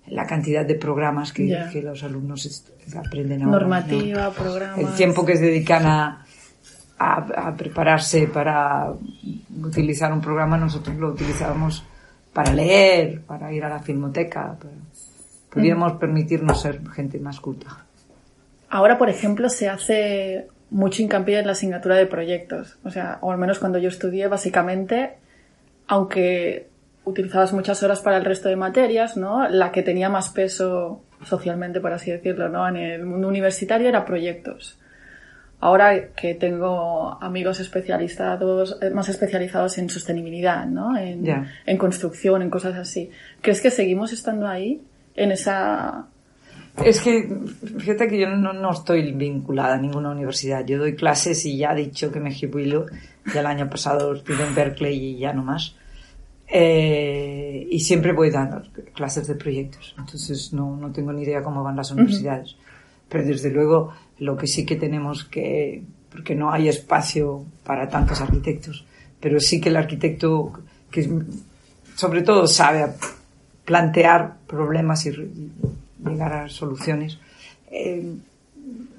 la 0.08 0.26
cantidad 0.26 0.66
de 0.66 0.76
programas 0.76 1.34
que, 1.34 1.66
que 1.72 1.82
los 1.82 2.04
alumnos 2.04 2.66
aprenden 2.96 3.44
ahora. 3.44 3.60
Normativa, 3.60 4.32
programas. 4.32 4.80
El 4.80 4.96
tiempo 4.96 5.26
que 5.26 5.36
se 5.36 5.44
dedican 5.44 5.86
a, 5.86 6.26
a, 7.00 7.54
prepararse 7.56 8.28
para 8.28 8.92
utilizar 9.64 10.12
un 10.12 10.22
programa, 10.22 10.58
nosotros 10.58 10.96
lo 10.96 11.10
utilizábamos 11.10 11.84
para 12.34 12.54
leer, 12.54 13.22
para 13.22 13.52
ir 13.52 13.64
a 13.64 13.70
la 13.70 13.80
filmoteca. 13.80 14.56
Podríamos 15.52 15.94
permitirnos 15.94 16.62
ser 16.62 16.82
gente 16.90 17.20
más 17.20 17.40
culta. 17.40 17.86
Ahora, 18.70 18.98
por 18.98 19.10
ejemplo, 19.10 19.50
se 19.50 19.70
hace 19.70 20.48
mucho 20.70 21.02
hincapié 21.02 21.40
en 21.40 21.46
la 21.46 21.54
asignatura 21.54 21.96
de 21.96 22.06
proyectos. 22.06 22.78
O 22.84 22.90
sea, 22.90 23.20
o 23.22 23.32
al 23.32 23.38
menos 23.38 23.60
cuando 23.60 23.78
yo 23.78 23.90
estudié, 23.90 24.28
básicamente, 24.28 25.18
aunque 25.88 26.68
utilizabas 27.06 27.54
muchas 27.54 27.82
horas 27.84 28.02
para 28.02 28.18
el 28.18 28.26
resto 28.26 28.50
de 28.50 28.58
materias, 28.58 29.16
¿no? 29.16 29.48
La 29.48 29.72
que 29.72 29.82
tenía 29.82 30.10
más 30.10 30.30
peso 30.30 31.02
socialmente, 31.24 31.80
por 31.80 31.94
así 31.94 32.12
decirlo, 32.12 32.50
¿no? 32.50 32.68
En 32.68 32.76
el 32.76 33.06
mundo 33.06 33.30
universitario 33.30 33.88
era 33.88 34.04
proyectos. 34.04 34.78
Ahora 35.60 36.10
que 36.14 36.36
tengo 36.36 37.18
amigos 37.22 37.60
especializados, 37.60 38.78
eh, 38.82 38.92
más 38.92 39.10
especializados 39.10 39.78
en 39.80 39.90
sostenibilidad, 39.90 40.68
¿no? 40.68 40.96
En, 40.96 41.48
en 41.66 41.78
construcción, 41.78 42.44
en 42.44 42.50
cosas 42.50 42.76
así. 42.76 43.10
¿Crees 43.42 43.62
que 43.62 43.72
seguimos 43.72 44.14
estando 44.14 44.48
ahí? 44.48 44.82
En 45.16 45.32
esa 45.32 46.08
es 46.86 47.02
que, 47.02 47.28
fíjate 47.80 48.08
que 48.08 48.20
yo 48.20 48.30
no, 48.30 48.54
no, 48.54 48.72
estoy 48.72 49.12
vinculada 49.12 49.76
a 49.76 49.78
ninguna 49.78 50.12
universidad. 50.12 50.66
Yo 50.66 50.78
doy 50.78 50.96
clases 50.96 51.44
y 51.46 51.58
ya 51.58 51.72
he 51.72 51.76
dicho 51.76 52.12
que 52.12 52.20
me 52.20 52.34
jubilo. 52.34 52.86
Ya 53.34 53.40
el 53.40 53.48
año 53.48 53.70
pasado 53.70 54.14
estuve 54.14 54.44
en 54.44 54.54
Berkeley 54.54 54.96
y 54.96 55.18
ya 55.18 55.34
no 55.34 55.44
más. 55.44 55.76
Eh, 56.48 57.68
y 57.70 57.80
siempre 57.80 58.14
voy 58.14 58.30
dando 58.30 58.62
clases 58.94 59.28
de 59.28 59.36
proyectos. 59.36 59.96
Entonces 59.98 60.54
no, 60.54 60.78
no 60.78 60.92
tengo 60.92 61.12
ni 61.14 61.24
idea 61.24 61.42
cómo 61.42 61.64
van 61.64 61.76
las 61.76 61.92
universidades. 61.92 62.56
Pero 63.10 63.26
desde 63.26 63.52
luego 63.52 63.94
lo 64.20 64.36
que 64.36 64.48
sí 64.48 64.66
que 64.66 64.76
tenemos 64.76 65.24
que, 65.26 65.84
porque 66.12 66.36
no 66.36 66.52
hay 66.52 66.68
espacio 66.68 67.46
para 67.64 67.88
tantos 67.88 68.22
arquitectos, 68.22 68.86
pero 69.20 69.40
sí 69.40 69.62
que 69.62 69.70
el 69.70 69.78
arquitecto 69.78 70.52
que 70.92 71.10
sobre 71.96 72.22
todo 72.22 72.48
sabe 72.48 72.94
plantear 73.66 74.38
problemas 74.48 75.06
y 75.06 75.12
llegar 76.06 76.34
a 76.34 76.50
soluciones, 76.50 77.20
eh, 77.72 78.16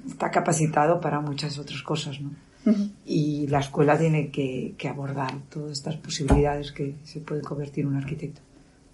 está 0.07 0.31
capacitado 0.31 1.01
para 1.01 1.21
muchas 1.21 1.59
otras 1.59 1.83
cosas, 1.83 2.21
¿no? 2.21 2.31
Y 3.07 3.47
la 3.47 3.61
escuela 3.61 3.97
tiene 3.97 4.31
que, 4.31 4.75
abordar 4.91 5.33
todas 5.49 5.73
estas 5.73 5.97
posibilidades 5.97 6.71
que 6.73 6.97
se 7.05 7.21
puede 7.21 7.41
convertir 7.41 7.87
un 7.87 7.97
arquitecto. 7.97 8.43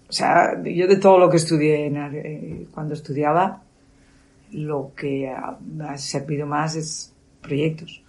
O 0.07 0.13
sea, 0.13 0.63
yo 0.63 0.87
de 0.87 0.95
todo 0.95 1.17
lo 1.17 1.29
que 1.29 1.37
estudié 1.37 1.87
eh, 1.87 2.67
cuando 2.71 2.93
estudiaba, 2.93 3.63
lo 4.55 4.91
que 4.95 5.31
me 5.75 5.85
ha 5.85 5.97
servido 5.97 6.47
más 6.47 6.75
es 6.75 7.13
proyectos. 7.41 8.01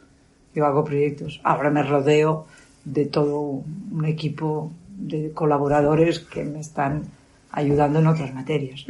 Yo 0.54 0.64
hago 0.64 0.84
proyectos. 0.84 1.40
Ahora 1.42 1.70
me 1.70 1.82
rodeo 1.82 2.46
de 2.84 3.06
todo 3.06 3.40
un 3.40 4.04
equipo 4.04 4.72
de 4.88 5.32
colaboradores 5.32 6.20
que 6.20 6.44
me 6.44 6.60
están 6.60 7.02
ayudando 7.50 7.98
en 7.98 8.06
otras 8.06 8.32
materias. 8.32 8.86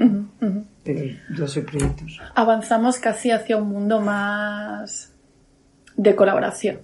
Pero 0.85 1.17
yo 1.35 1.49
soy 1.49 1.63
proyectos. 1.63 2.21
Avanzamos 2.35 2.99
casi 2.99 3.31
hacia 3.31 3.57
un 3.57 3.69
mundo 3.69 4.01
más 4.01 5.13
de 5.97 6.15
colaboración. 6.15 6.79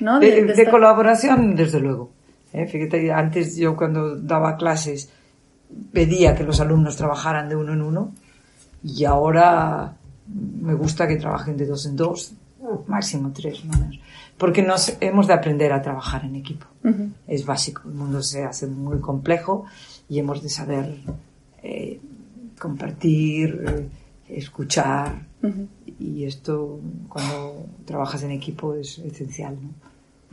¿no? 0.00 0.20
De, 0.20 0.68
colaboración, 0.70 1.56
desde 1.56 1.80
luego. 1.80 2.10
¿eh? 2.52 2.66
Fíjate, 2.66 3.10
antes 3.10 3.56
yo 3.56 3.74
cuando 3.74 4.16
daba 4.16 4.56
clases 4.56 5.10
pedía 5.92 6.36
que 6.36 6.44
los 6.44 6.60
alumnos 6.60 6.96
trabajaran 6.96 7.48
de 7.48 7.56
uno 7.56 7.72
en 7.72 7.82
uno 7.82 8.12
y 8.84 9.04
ahora 9.04 9.96
me 10.60 10.74
gusta 10.74 11.08
que 11.08 11.16
trabajen 11.16 11.56
de 11.56 11.66
dos 11.66 11.86
en 11.86 11.96
dos, 11.96 12.34
máximo 12.86 13.32
tres, 13.34 13.64
¿no? 13.64 13.72
porque 14.38 14.62
nos 14.62 14.96
hemos 15.00 15.26
de 15.26 15.32
aprender 15.32 15.72
a 15.72 15.82
trabajar 15.82 16.24
en 16.24 16.36
equipo. 16.36 16.66
Es 17.26 17.46
básico, 17.46 17.82
el 17.86 17.94
mundo 17.94 18.22
se 18.22 18.44
hace 18.44 18.66
muy 18.66 19.00
complejo 19.00 19.64
y 20.08 20.18
hemos 20.18 20.42
de 20.42 20.50
saber 20.50 20.96
eh, 21.62 21.98
compartir, 22.58 23.64
eh, 23.66 23.88
escuchar. 24.36 25.26
Y 25.98 26.24
esto, 26.24 26.80
cuando 27.08 27.66
trabajas 27.84 28.22
en 28.22 28.32
equipo, 28.32 28.74
es 28.74 28.98
esencial. 28.98 29.56
¿no? 29.60 29.70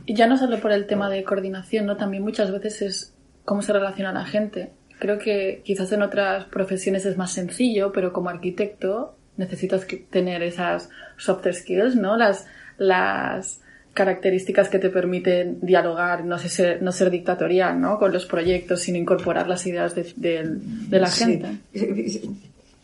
Y 0.04 0.14
ya 0.14 0.26
no 0.26 0.36
solo 0.36 0.60
por 0.60 0.72
el 0.72 0.86
tema 0.86 1.08
de 1.08 1.22
coordinación, 1.22 1.86
¿no? 1.86 1.96
También 1.96 2.22
muchas 2.22 2.50
veces 2.50 2.82
es 2.82 3.12
cómo 3.44 3.62
se 3.62 3.72
relaciona 3.72 4.12
la 4.12 4.24
gente. 4.24 4.72
Creo 5.02 5.18
que 5.18 5.62
quizás 5.64 5.90
en 5.90 6.00
otras 6.00 6.44
profesiones 6.44 7.04
es 7.06 7.16
más 7.16 7.32
sencillo, 7.32 7.90
pero 7.90 8.12
como 8.12 8.28
arquitecto 8.28 9.16
necesitas 9.36 9.84
tener 10.10 10.44
esas 10.44 10.90
soft 11.16 11.44
skills, 11.52 11.96
¿no? 11.96 12.16
Las, 12.16 12.46
las 12.78 13.58
características 13.94 14.68
que 14.68 14.78
te 14.78 14.90
permiten 14.90 15.58
dialogar, 15.60 16.24
no, 16.24 16.38
ser, 16.38 16.84
no 16.84 16.92
ser 16.92 17.10
dictatorial 17.10 17.80
¿no? 17.80 17.98
con 17.98 18.12
los 18.12 18.26
proyectos, 18.26 18.82
sino 18.82 18.96
incorporar 18.96 19.48
las 19.48 19.66
ideas 19.66 19.96
de, 19.96 20.60
la 20.88 21.10
gente. 21.10 21.58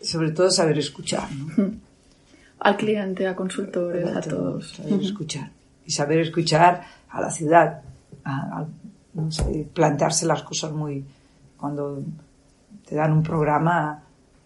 Sobre 0.02 0.32
todo 0.32 0.50
saber 0.50 0.76
escuchar. 0.76 1.28
¿no? 1.30 1.70
Al 2.58 2.76
cliente, 2.76 3.28
a 3.28 3.36
consultores, 3.36 4.08
a, 4.08 4.20
todos. 4.22 4.72
Saber 4.72 5.00
escuchar. 5.00 5.50
Y 5.86 5.92
saber 5.92 6.18
escuchar 6.18 6.82
a 7.10 7.20
la 7.20 7.30
ciudad, 7.30 7.80
a, 8.24 8.66
plantearse 9.72 10.26
las 10.26 10.42
cosas 10.42 10.72
muy... 10.72 11.04
Cuando 11.58 12.02
te 12.88 12.94
dan 12.94 13.12
un 13.12 13.22
programa, 13.22 14.02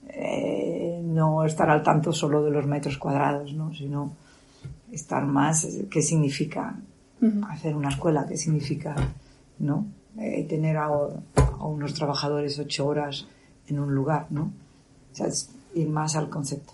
eh, 0.08 1.00
no 1.04 1.44
estar 1.44 1.70
al 1.70 1.82
tanto 1.82 2.12
solo 2.12 2.42
de 2.42 2.50
los 2.50 2.66
metros 2.66 2.98
cuadrados, 2.98 3.52
¿no? 3.52 3.72
sino 3.72 4.12
estar 4.90 5.24
más, 5.24 5.66
qué 5.90 6.02
significa 6.02 6.76
hacer 7.48 7.76
una 7.76 7.88
escuela, 7.88 8.26
qué 8.28 8.36
significa, 8.36 8.96
¿no? 9.60 9.86
Eh, 10.18 10.44
tener 10.48 10.76
a, 10.76 10.90
unos 11.60 11.94
trabajadores 11.94 12.58
ocho 12.58 12.86
horas 12.86 13.26
en 13.68 13.78
un 13.78 13.94
lugar, 13.94 14.26
¿no? 14.30 14.52
O 15.12 15.14
sea, 15.14 15.28
ir 15.74 15.88
más 15.88 16.16
al 16.16 16.28
concepto, 16.28 16.72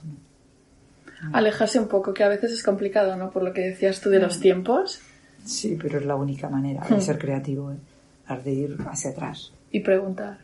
Alejarse 1.33 1.80
un 1.80 1.88
poco, 1.88 2.14
que 2.14 2.23
a 2.23 2.28
veces 2.28 2.52
es 2.52 2.62
complicado, 2.62 3.16
¿no? 3.16 3.30
Por 3.30 3.42
lo 3.42 3.52
que 3.52 3.61
decías 3.62 4.00
tú 4.00 4.09
de 4.09 4.21
los 4.21 4.38
tiempos. 4.38 5.00
Sí, 5.45 5.76
pero 5.80 5.99
es 5.99 6.07
la 6.07 6.14
única 6.14 6.49
manera 6.49 6.87
de 6.88 7.00
ser 7.00 7.18
creativo, 7.18 7.73
¿eh? 7.73 8.37
de 8.45 8.52
ir 8.52 8.78
hacia 8.88 9.11
atrás. 9.11 9.52
Y 9.70 9.80
preguntar. 9.80 10.38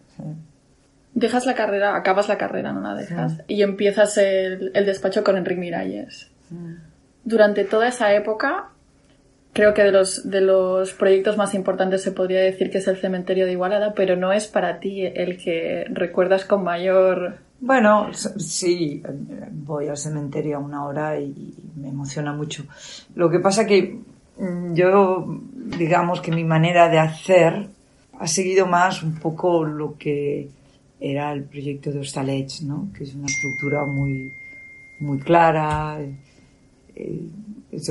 Dejas 1.15 1.47
la 1.47 1.55
carrera, 1.55 1.97
acabas 1.97 2.29
la 2.29 2.39
carrera, 2.39 2.73
no 2.73 2.81
la 2.81 2.95
dejas, 2.95 3.43
y 3.47 3.63
empiezas 3.63 4.19
el, 4.19 4.73
despacho 4.73 5.23
con 5.23 5.37
Enrique 5.37 5.61
Miralles 5.61 6.31
durante 7.25 7.65
toda 7.65 7.89
esa 7.89 8.15
época, 8.15 8.71
creo 9.53 9.75
que 9.75 9.83
de 9.83 9.93
los, 9.93 10.29
de 10.31 10.41
los 10.41 10.93
proyectos 10.93 11.37
más 11.37 11.55
importantes 11.55 12.03
se 12.03 12.13
podría 12.13 12.41
decir 12.41 12.71
que 12.71 12.79
es 12.79 12.89
el 12.89 12.97
cementerio 12.97 13.47
de 13.47 13.53
Igualada, 13.53 13.95
pero 13.95 14.17
no 14.17 14.33
es 14.33 14.47
para 14.47 14.79
ti 14.79 15.05
el 15.05 15.39
que 15.39 15.87
recuerdas 15.91 16.45
con 16.45 16.63
mayor... 16.63 17.39
Bueno, 17.61 18.13
sí, 18.13 19.03
voy 19.51 19.89
al 19.89 19.97
cementerio 19.97 20.57
a 20.57 20.61
una 20.61 20.85
hora 20.85 21.19
y 21.19 21.55
me 21.77 21.89
emociona 21.89 22.33
mucho. 22.33 22.65
Lo 23.15 23.31
que 23.31 23.39
pasa 23.39 23.65
que 23.65 24.01
mm, 24.39 24.75
yo, 24.75 25.41
digamos 25.79 26.21
que 26.21 26.31
mi 26.31 26.45
manera 26.45 26.91
de 26.91 26.99
hacer 26.99 27.69
ha 28.19 28.27
seguido 28.27 28.67
más 28.67 29.03
un 29.03 29.15
poco 29.17 29.65
lo 29.65 29.97
que 29.99 30.49
era 31.01 31.33
el 31.33 31.45
proyecto 31.45 31.91
de 31.91 32.01
Hostalets, 32.01 32.63
¿no? 32.63 32.89
Que 32.97 33.05
es 33.05 33.15
una 33.15 33.27
estructura 33.27 33.85
muy, 33.85 34.33
muy 35.01 35.19
clara, 35.19 35.99
eh, 36.95 37.29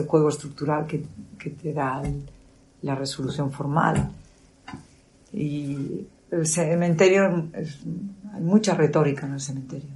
juego 0.08 0.30
estructural 0.30 0.88
que, 0.88 1.03
te 1.50 1.74
da 1.74 2.01
la 2.82 2.96
resolución 2.96 3.51
formal. 3.51 4.12
Y 5.34 6.08
el 6.32 6.48
cementerio, 6.48 7.50
hay 8.34 8.42
mucha 8.42 8.75
retórica 8.75 9.27
en 9.27 9.34
el 9.34 9.42
cementerio. 9.42 9.89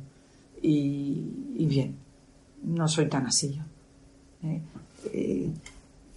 Y, 0.61 1.65
bien, 1.65 1.95
no 2.63 2.87
soy 2.87 3.07
tan 3.07 3.27
así 3.27 3.55
yo. 3.55 3.63
¿eh? 4.43 4.61
Eh, 5.13 5.49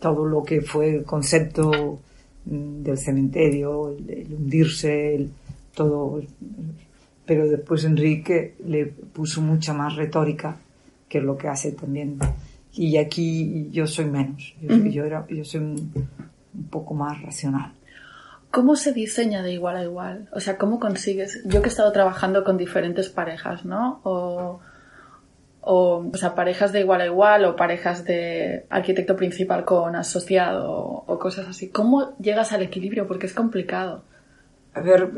todo 0.00 0.24
lo 0.24 0.42
que 0.42 0.62
fue 0.62 0.96
el 0.96 1.04
concepto 1.04 2.00
del 2.44 2.98
cementerio, 2.98 3.90
el, 3.90 4.26
hundirse, 4.32 5.14
el, 5.14 5.30
todo. 5.74 6.22
Pero 7.26 7.48
después 7.48 7.84
Enrique 7.84 8.54
le 8.66 8.86
puso 8.86 9.40
mucha 9.40 9.72
más 9.72 9.96
retórica, 9.96 10.56
que 11.08 11.18
es 11.18 11.24
lo 11.24 11.36
que 11.36 11.48
hace 11.48 11.72
también. 11.72 12.18
Y 12.72 12.96
aquí 12.96 13.68
yo 13.70 13.86
soy 13.86 14.06
menos, 14.06 14.54
yo, 14.60 14.76
yo, 14.76 15.04
era, 15.04 15.26
yo 15.28 15.44
soy 15.44 15.60
un, 15.60 15.92
un 16.54 16.64
poco 16.64 16.94
más 16.94 17.20
racional. 17.22 17.72
¿Cómo 18.50 18.74
se 18.74 18.92
diseña 18.92 19.42
de 19.42 19.52
igual 19.52 19.76
a 19.76 19.84
igual? 19.84 20.28
O 20.32 20.40
sea, 20.40 20.58
¿cómo 20.58 20.80
consigues? 20.80 21.40
Yo 21.44 21.62
que 21.62 21.68
he 21.68 21.70
estado 21.70 21.92
trabajando 21.92 22.42
con 22.42 22.56
diferentes 22.56 23.08
parejas, 23.08 23.64
¿no? 23.64 24.00
O, 24.02 24.60
o, 25.60 26.10
o 26.12 26.16
sea, 26.16 26.34
parejas 26.34 26.72
de 26.72 26.80
igual 26.80 27.00
a 27.00 27.06
igual 27.06 27.44
o 27.44 27.56
parejas 27.56 28.04
de 28.04 28.66
arquitecto 28.70 29.16
principal 29.16 29.64
con 29.64 29.94
asociado 29.96 30.70
o, 30.70 31.18
cosas 31.18 31.48
así. 31.48 31.68
¿Cómo 31.68 32.16
llegas 32.18 32.52
al 32.52 32.62
equilibrio? 32.62 33.06
Porque 33.06 33.26
es 33.26 33.34
complicado. 33.34 34.02
A 34.74 34.80
ver, 34.80 35.10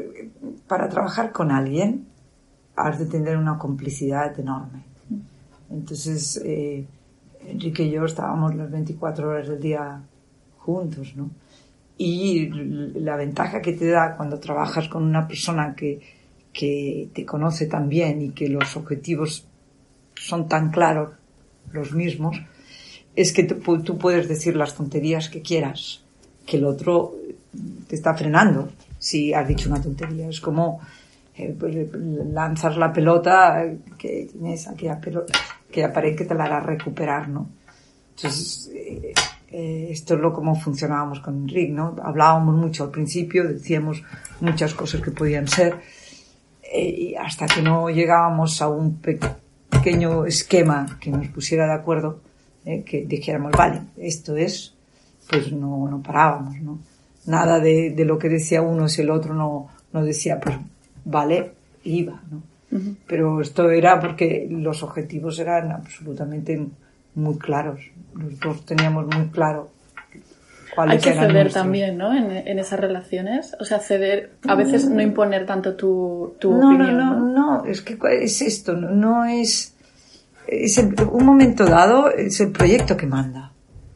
para 0.67 0.89
trabajar 0.89 1.33
con 1.33 1.51
alguien 1.51 2.07
has 2.75 2.99
de 2.99 3.07
tener 3.07 3.37
una 3.37 3.59
complicidad 3.59 4.39
enorme. 4.39 4.85
Entonces, 5.71 6.41
eh, 6.45 6.87
Enrique 7.47 7.85
y 7.85 7.91
yo 7.91 8.05
estábamos 8.05 8.55
las 8.55 8.71
24 8.71 9.29
horas 9.29 9.49
del 9.49 9.61
día 9.61 10.01
juntos, 10.59 11.15
¿no? 11.17 11.31
y 12.05 12.49
la 12.99 13.17
ventaja 13.17 13.61
que 13.61 13.75
te 13.75 13.89
da 13.89 14.17
cuando 14.17 14.41
trabajas 14.41 14.89
con 14.89 15.05
una 15.05 15.29
persona 15.29 15.75
que, 15.77 16.01
que 16.53 17.09
te 17.13 17.25
conoce 17.25 17.67
tan 17.67 17.89
bien 17.89 18.23
y 18.23 18.31
que 18.31 18.49
los 18.49 18.77
objetivos 18.77 19.47
son 20.27 20.49
tan 20.49 20.71
claros, 20.71 21.11
los 21.73 21.93
mismos, 21.93 22.37
es 23.15 23.33
que 23.33 23.45
tú 23.45 23.99
puedes 23.99 24.29
decir 24.29 24.57
las 24.57 24.75
tonterías 24.75 25.29
que 25.29 25.43
quieras, 25.43 26.03
que 26.47 26.57
el 26.57 26.65
otro 26.65 27.15
te 27.89 27.97
está 27.97 28.15
frenando 28.15 28.71
si 28.99 29.35
has 29.35 29.47
dicho 29.49 29.69
una 29.69 29.81
tontería. 29.81 30.29
Es 30.29 30.41
como 30.41 30.81
eh, 31.37 31.55
pues, 31.59 31.75
lanzar 32.33 32.77
la 32.77 32.93
pelota 32.93 33.65
que 33.99 34.29
tienes 34.31 34.69
aquella 34.69 35.01
pelota 35.01 35.33
que 35.71 35.85
aparece 35.85 36.17
que 36.17 36.25
te 36.27 36.35
la 36.35 36.45
hará 36.45 36.61
recuperar, 36.61 37.29
¿no? 37.29 37.49
Entonces, 38.17 38.71
eh, 38.75 39.15
eh, 39.51 39.89
esto 39.91 40.15
es 40.15 40.21
lo 40.21 40.33
como 40.33 40.55
funcionábamos 40.55 41.21
con 41.21 41.49
Rick, 41.49 41.71
¿no? 41.73 41.97
Hablábamos 42.03 42.55
mucho 42.55 42.85
al 42.85 42.91
principio, 42.91 43.45
decíamos 43.45 44.03
muchas 44.41 44.75
cosas 44.75 45.01
que 45.01 45.11
podían 45.11 45.49
ser, 45.49 45.81
eh, 46.63 46.89
y 46.89 47.15
hasta 47.15 47.47
que 47.47 47.61
no 47.61 47.91
llegábamos 47.91 48.63
a 48.63 48.69
un 48.69 48.97
pequeño 48.97 49.42
esquema 50.27 50.99
que 51.01 51.11
nos 51.11 51.29
pusiera 51.29 51.67
de 51.67 51.73
acuerdo, 51.73 52.21
eh, 52.65 52.83
que 52.83 53.05
dijéramos, 53.05 53.53
vale, 53.53 53.83
esto 53.97 54.37
es, 54.37 54.75
pues 55.29 55.53
no, 55.53 55.89
no 55.89 56.03
parábamos, 56.03 56.61
¿no? 56.61 56.79
Nada 57.27 57.61
de, 57.61 57.91
de, 57.91 58.05
lo 58.05 58.19
que 58.19 58.29
decía 58.29 58.63
uno 58.63 58.89
si 58.89 59.03
el 59.03 59.11
otro 59.11 59.35
no, 59.35 59.69
no 59.93 60.05
decía, 60.05 60.41
pues 60.41 60.57
vale, 61.05 61.53
iba, 61.85 62.23
¿no? 62.31 62.43
Pero 63.07 63.43
esto 63.43 63.71
era 63.71 64.01
porque 64.01 64.47
los 64.51 64.83
objetivos 64.83 65.39
eran 65.39 65.73
absolutamente 65.73 66.67
muy 67.15 67.37
claros. 67.37 67.81
Los 68.15 68.41
dos 68.41 68.65
teníamos 68.65 69.15
muy 69.15 69.27
claro 69.27 69.71
Hay 70.77 70.99
que 70.99 71.13
ceder 71.13 71.53
también, 71.53 71.99
¿no? 71.99 72.17
En, 72.17 72.31
en, 72.31 72.59
esas 72.59 72.81
relaciones. 72.81 73.55
O 73.61 73.65
sea, 73.65 73.79
ceder, 73.79 74.33
a 74.47 74.55
veces 74.55 74.89
no 74.89 75.03
imponer 75.03 75.45
tanto 75.45 75.75
tu, 75.75 76.35
tu 76.39 76.53
no, 76.53 76.69
opinión. 76.69 76.97
No, 76.97 77.19
no, 77.19 77.29
no, 77.61 77.65
es 77.67 77.83
que 77.83 77.99
es 78.23 78.41
esto, 78.41 78.75
no, 78.75 79.25
es, 79.25 79.75
es 80.47 80.79
un 80.79 81.25
momento 81.25 81.67
dado, 81.67 82.11
es 82.11 82.41
el 82.41 82.53
proyecto 82.53 82.97
que 82.97 83.07
manda. 83.07 83.53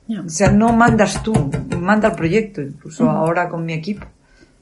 O 0.08 0.28
sea, 0.28 0.52
no 0.52 0.72
mandas 0.72 1.22
tú, 1.22 1.32
manda 1.80 2.08
el 2.08 2.14
proyecto, 2.14 2.62
incluso 2.62 3.10
ahora 3.10 3.48
con 3.48 3.64
mi 3.64 3.72
equipo. 3.72 4.06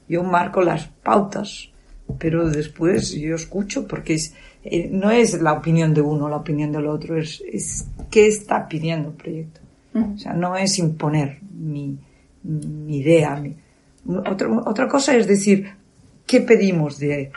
Yo 0.07 0.23
marco 0.23 0.61
las 0.61 0.87
pautas, 1.03 1.69
pero 2.17 2.49
después 2.49 3.11
yo 3.11 3.35
escucho 3.35 3.87
porque 3.87 4.15
es, 4.15 4.33
eh, 4.63 4.89
no 4.91 5.11
es 5.11 5.39
la 5.41 5.53
opinión 5.53 5.93
de 5.93 6.01
uno, 6.01 6.29
la 6.29 6.37
opinión 6.37 6.71
del 6.71 6.87
otro, 6.87 7.17
es, 7.17 7.43
es 7.51 7.87
qué 8.09 8.27
está 8.27 8.67
pidiendo 8.67 9.09
el 9.09 9.15
proyecto. 9.15 9.59
O 9.93 10.17
sea, 10.17 10.33
no 10.33 10.57
es 10.57 10.77
imponer 10.77 11.39
mi, 11.55 11.97
idea. 12.87 13.35
Mi, 13.37 13.55
otra, 14.07 14.87
cosa 14.87 15.15
es 15.15 15.27
decir, 15.27 15.71
¿qué 16.25 16.41
pedimos 16.41 16.99
de, 16.99 17.31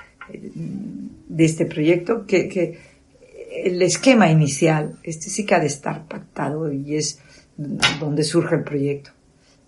de 1.29 1.45
este 1.45 1.67
proyecto? 1.67 2.27
Que, 2.27 2.49
que 2.49 2.79
el 3.65 3.81
esquema 3.83 4.31
inicial, 4.31 4.99
este 5.03 5.31
sí 5.31 5.47
que 5.47 5.55
ha 5.55 5.61
de 5.61 5.67
estar 5.67 6.07
pactado 6.07 6.73
y 6.73 6.97
es 6.97 7.21
donde 8.01 8.25
surge 8.25 8.57
el 8.57 8.65
proyecto. 8.65 9.11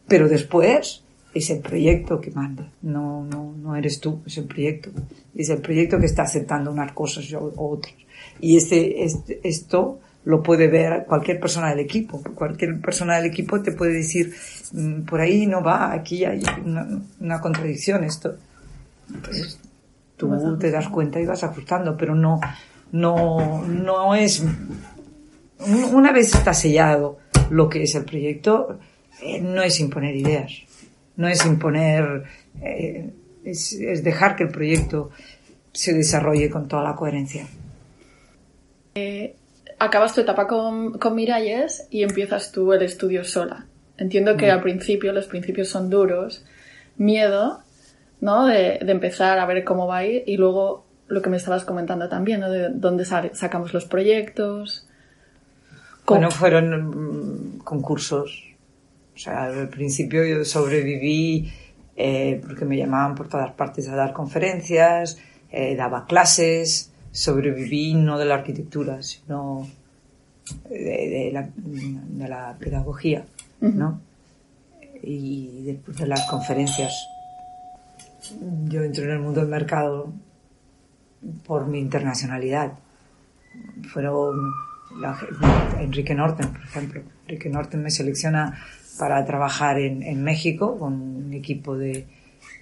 Pero 0.07 0.29
después, 0.29 1.03
es 1.35 1.51
el 1.51 1.61
proyecto 1.61 2.21
que 2.21 2.31
manda, 2.31 2.73
no, 2.83 3.25
no, 3.25 3.55
no 3.57 3.77
eres 3.77 4.01
tú, 4.01 4.21
es 4.27 4.37
el 4.39 4.45
proyecto. 4.45 4.91
Es 5.35 5.49
el 5.49 5.59
proyecto 5.59 5.99
que 5.99 6.07
está 6.07 6.23
aceptando 6.23 6.73
unas 6.73 6.93
cosas 6.93 7.33
o 7.35 7.53
otras. 7.57 7.95
Y 8.41 8.57
este, 8.57 9.05
este, 9.05 9.41
esto 9.45 10.01
lo 10.25 10.43
puede 10.43 10.69
ver 10.69 11.05
cualquier 11.07 11.41
persona 11.41 11.71
del 11.71 11.81
equipo. 11.81 12.23
Cualquier 12.35 12.81
persona 12.81 13.17
del 13.17 13.27
equipo 13.27 13.61
te 13.61 13.73
puede 13.73 13.95
decir, 13.95 14.35
mm, 14.73 15.03
por 15.03 15.21
ahí 15.21 15.47
no 15.47 15.63
va, 15.63 15.93
aquí 15.93 16.25
hay 16.25 16.43
una, 17.19 17.41
contradicción 17.41 18.05
esto. 18.05 18.37
Entonces, 19.13 19.59
tú 20.17 20.59
te 20.59 20.71
das 20.71 20.89
cuenta 20.89 21.21
y 21.21 21.27
vas 21.27 21.43
ajustando, 21.43 21.97
pero 21.97 22.15
no, 22.15 22.39
no, 22.93 23.65
no 23.67 24.15
es, 24.15 24.45
una 25.93 26.13
vez 26.13 26.35
está 26.35 26.55
sellado 26.55 27.19
lo 27.51 27.69
que 27.69 27.83
es 27.83 27.95
el 27.95 28.05
proyecto, 28.05 28.79
eh, 29.23 29.41
no 29.41 29.63
es 29.63 29.81
imponer 29.81 30.15
ideas 30.15 30.53
no 31.21 31.29
es 31.29 31.45
imponer, 31.45 32.25
eh, 32.63 33.11
es, 33.45 34.03
dejar 34.03 34.37
que 34.37 34.45
el 34.45 34.49
proyecto 34.49 35.11
se 35.71 35.93
desarrolle 35.93 36.49
con 36.49 36.67
toda 36.67 36.83
la 36.83 36.97
coherencia. 36.97 37.47
Eh, 38.95 39.37
acabas 39.81 40.15
tu 40.15 40.21
etapa 40.21 40.47
con, 40.47 40.93
con, 40.99 41.17
Miralles 41.17 41.89
y 41.91 42.05
empiezas 42.05 42.53
tú 42.53 42.73
el 42.73 42.83
estudio 42.83 43.25
sola. 43.25 43.67
Entiendo 43.97 44.37
que 44.37 44.47
mm. 44.47 44.51
al 44.51 44.63
principio 44.63 45.13
los 45.13 45.27
principios 45.27 45.69
son 45.69 45.91
duros, 45.91 46.45
miedo, 46.97 47.63
¿no? 48.21 48.47
De, 48.47 48.79
empezar 48.83 49.41
a 49.41 49.47
ver 49.47 49.65
cómo 49.65 49.89
va 49.89 49.99
a 49.99 50.07
ir 50.07 50.23
y 50.27 50.37
luego 50.37 50.87
lo 51.09 51.21
que 51.21 51.31
me 51.31 51.37
estabas 51.37 51.65
comentando 51.65 52.09
también, 52.09 52.41
¿no? 52.41 52.51
De 52.51 52.69
dónde 52.71 53.05
sacamos 53.05 53.75
los 53.75 53.87
proyectos. 53.87 54.87
Bueno, 56.07 56.31
fueron 56.31 57.57
mm, 57.57 57.59
concursos 57.59 58.51
o 59.21 59.23
sea, 59.23 59.45
al 59.45 59.69
principio 59.69 60.25
yo 60.25 60.43
sobreviví 60.47 61.53
eh, 61.95 62.41
porque 62.43 62.65
me 62.65 62.79
llamaban 62.79 63.15
por 63.15 63.29
todas 63.29 63.53
partes 63.53 63.87
a 63.89 63.95
dar 63.95 64.15
conferencias, 64.15 65.19
eh, 65.51 65.77
daba 65.77 66.07
clases, 66.07 66.90
sobreviví 67.13 67.95
no 67.95 68.19
de 68.19 68.25
la 68.25 68.37
arquitectura, 68.37 69.03
sino 69.03 69.69
de, 70.69 71.31
la, 72.29 72.57
pedagogía, 72.59 73.25
¿no? 73.61 74.01
Y 75.03 75.63
después 75.65 75.97
de 75.97 76.07
las 76.07 76.27
conferencias, 76.27 76.93
yo 78.69 78.83
entré 78.83 79.05
en 79.05 79.11
el 79.11 79.19
mundo 79.21 79.41
del 79.41 79.49
mercado 79.49 80.13
por 81.47 81.67
mi 81.67 81.79
internacionalidad. 81.79 82.73
Fueron 83.93 84.51
Enrique 85.81 86.15
Norten, 86.15 86.49
por 86.49 86.63
ejemplo. 86.63 87.03
Enrique 87.27 87.49
Norten 87.49 87.83
me 87.83 87.91
selecciona 87.91 88.59
para 88.99 89.25
trabajar 89.25 89.79
en, 89.79 90.03
en 90.03 90.23
México 90.23 90.79
con 90.79 90.93
un 90.93 91.33
equipo 91.33 91.77
de, 91.77 92.07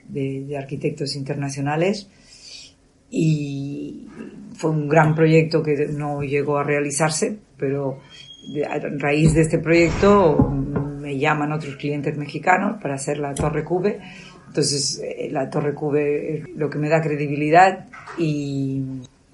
de, 0.08 0.56
arquitectos 0.56 1.16
internacionales 1.16 2.08
y 3.10 4.06
fue 4.54 4.70
un 4.70 4.88
gran 4.88 5.14
proyecto 5.14 5.62
que 5.62 5.88
no 5.88 6.22
llegó 6.22 6.58
a 6.58 6.64
realizarse, 6.64 7.38
pero 7.56 8.00
a 8.68 8.78
raíz 8.98 9.34
de 9.34 9.42
este 9.42 9.58
proyecto 9.58 10.50
me 11.00 11.18
llaman 11.18 11.52
otros 11.52 11.76
clientes 11.76 12.16
mexicanos 12.16 12.80
para 12.82 12.94
hacer 12.94 13.18
la 13.18 13.34
Torre 13.34 13.64
Cube. 13.64 14.00
Entonces, 14.48 15.00
eh, 15.04 15.28
la 15.30 15.48
Torre 15.48 15.74
Cube 15.74 16.34
es 16.34 16.48
lo 16.56 16.70
que 16.70 16.78
me 16.78 16.88
da 16.88 17.02
credibilidad 17.02 17.86
y, 18.18 18.82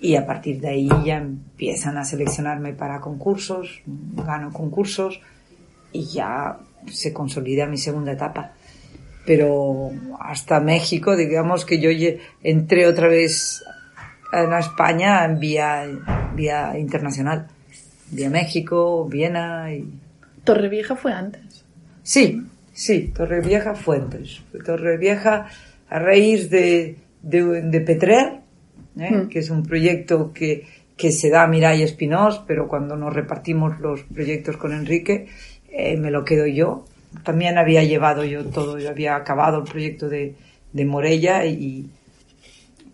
y 0.00 0.16
a 0.16 0.26
partir 0.26 0.60
de 0.60 0.68
ahí 0.68 0.88
ya 1.04 1.16
empiezan 1.16 1.96
a 1.96 2.04
seleccionarme 2.04 2.72
para 2.74 3.00
concursos, 3.00 3.82
gano 3.86 4.52
concursos 4.52 5.20
y 5.92 6.04
ya 6.06 6.58
se 6.90 7.12
consolida 7.12 7.66
mi 7.66 7.78
segunda 7.78 8.12
etapa. 8.12 8.52
Pero 9.26 9.90
hasta 10.20 10.60
México, 10.60 11.16
digamos 11.16 11.64
que 11.64 11.80
yo 11.80 11.90
entré 12.42 12.86
otra 12.86 13.08
vez 13.08 13.62
en 14.32 14.52
España 14.52 15.24
en 15.24 15.38
vía, 15.38 15.86
vía 16.34 16.78
internacional. 16.78 17.48
Vía 18.10 18.30
México, 18.30 19.06
Viena 19.08 19.72
y... 19.72 19.88
Torrevieja 20.44 20.94
fue 20.94 21.12
antes. 21.12 21.64
Sí, 22.02 22.42
sí, 22.72 23.12
Torrevieja 23.14 23.74
fue 23.74 23.96
antes. 23.96 24.42
Torrevieja 24.64 25.48
a 25.88 25.98
raíz 25.98 26.50
de, 26.50 26.96
de, 27.22 27.80
Petrer, 27.80 28.40
¿eh? 28.98 29.10
mm. 29.10 29.28
que 29.28 29.38
es 29.38 29.50
un 29.50 29.62
proyecto 29.62 30.32
que, 30.32 30.66
que 30.96 31.12
se 31.12 31.30
da 31.30 31.44
a 31.44 31.46
Mirai 31.46 31.82
Espinós, 31.82 32.42
pero 32.46 32.68
cuando 32.68 32.96
nos 32.96 33.14
repartimos 33.14 33.80
los 33.80 34.02
proyectos 34.02 34.58
con 34.58 34.72
Enrique, 34.72 35.28
eh, 35.70 35.96
me 35.96 36.10
lo 36.10 36.24
quedo 36.24 36.46
yo 36.46 36.84
también 37.22 37.58
había 37.58 37.84
llevado 37.84 38.24
yo 38.24 38.44
todo, 38.46 38.78
yo 38.78 38.90
había 38.90 39.16
acabado 39.16 39.58
el 39.58 39.64
proyecto 39.64 40.08
de, 40.08 40.34
de 40.72 40.84
Morella 40.84 41.44
y, 41.46 41.90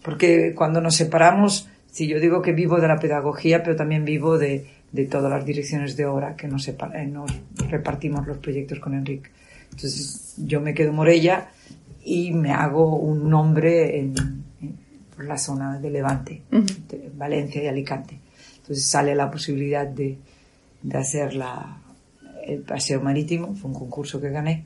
porque 0.03 0.55
cuando 0.55 0.81
nos 0.81 0.97
separamos, 0.97 1.69
si 1.91 2.07
yo 2.07 2.21
digo 2.21 2.43
que 2.43 2.53
vivo 2.53 2.81
de 2.81 2.89
la 2.89 2.99
pedagogía, 2.99 3.63
pero 3.63 3.77
también 3.77 4.05
vivo 4.05 4.39
de, 4.39 4.67
de 4.93 5.07
todas 5.07 5.31
las 5.31 5.45
direcciones 5.45 5.97
de 5.97 6.07
obra 6.07 6.37
que 6.37 6.49
nos, 6.49 6.65
separa, 6.65 7.05
nos 7.05 7.31
repartimos 7.69 8.27
los 8.27 8.39
proyectos 8.39 8.79
con 8.79 8.95
Enrique. 8.95 9.31
Entonces 9.71 10.35
yo 10.39 10.61
me 10.61 10.75
quedo 10.75 10.93
Morella 10.93 11.51
y 12.05 12.33
me 12.33 12.53
hago 12.53 12.97
un 12.97 13.29
nombre 13.29 13.99
en, 13.99 14.15
en 14.61 15.29
la 15.29 15.39
zona 15.39 15.79
de 15.79 15.91
Levante, 15.91 16.43
de 16.51 17.11
Valencia 17.15 17.63
y 17.63 17.67
Alicante. 17.67 18.19
Entonces 18.57 18.87
sale 18.87 19.15
la 19.15 19.31
posibilidad 19.31 19.87
de, 19.87 20.19
de 20.83 20.99
hacer 20.99 21.35
la, 21.35 21.80
el 22.45 22.63
paseo 22.63 23.01
marítimo, 23.01 23.55
fue 23.55 23.71
un 23.71 23.77
concurso 23.77 24.21
que 24.21 24.31
gané 24.31 24.65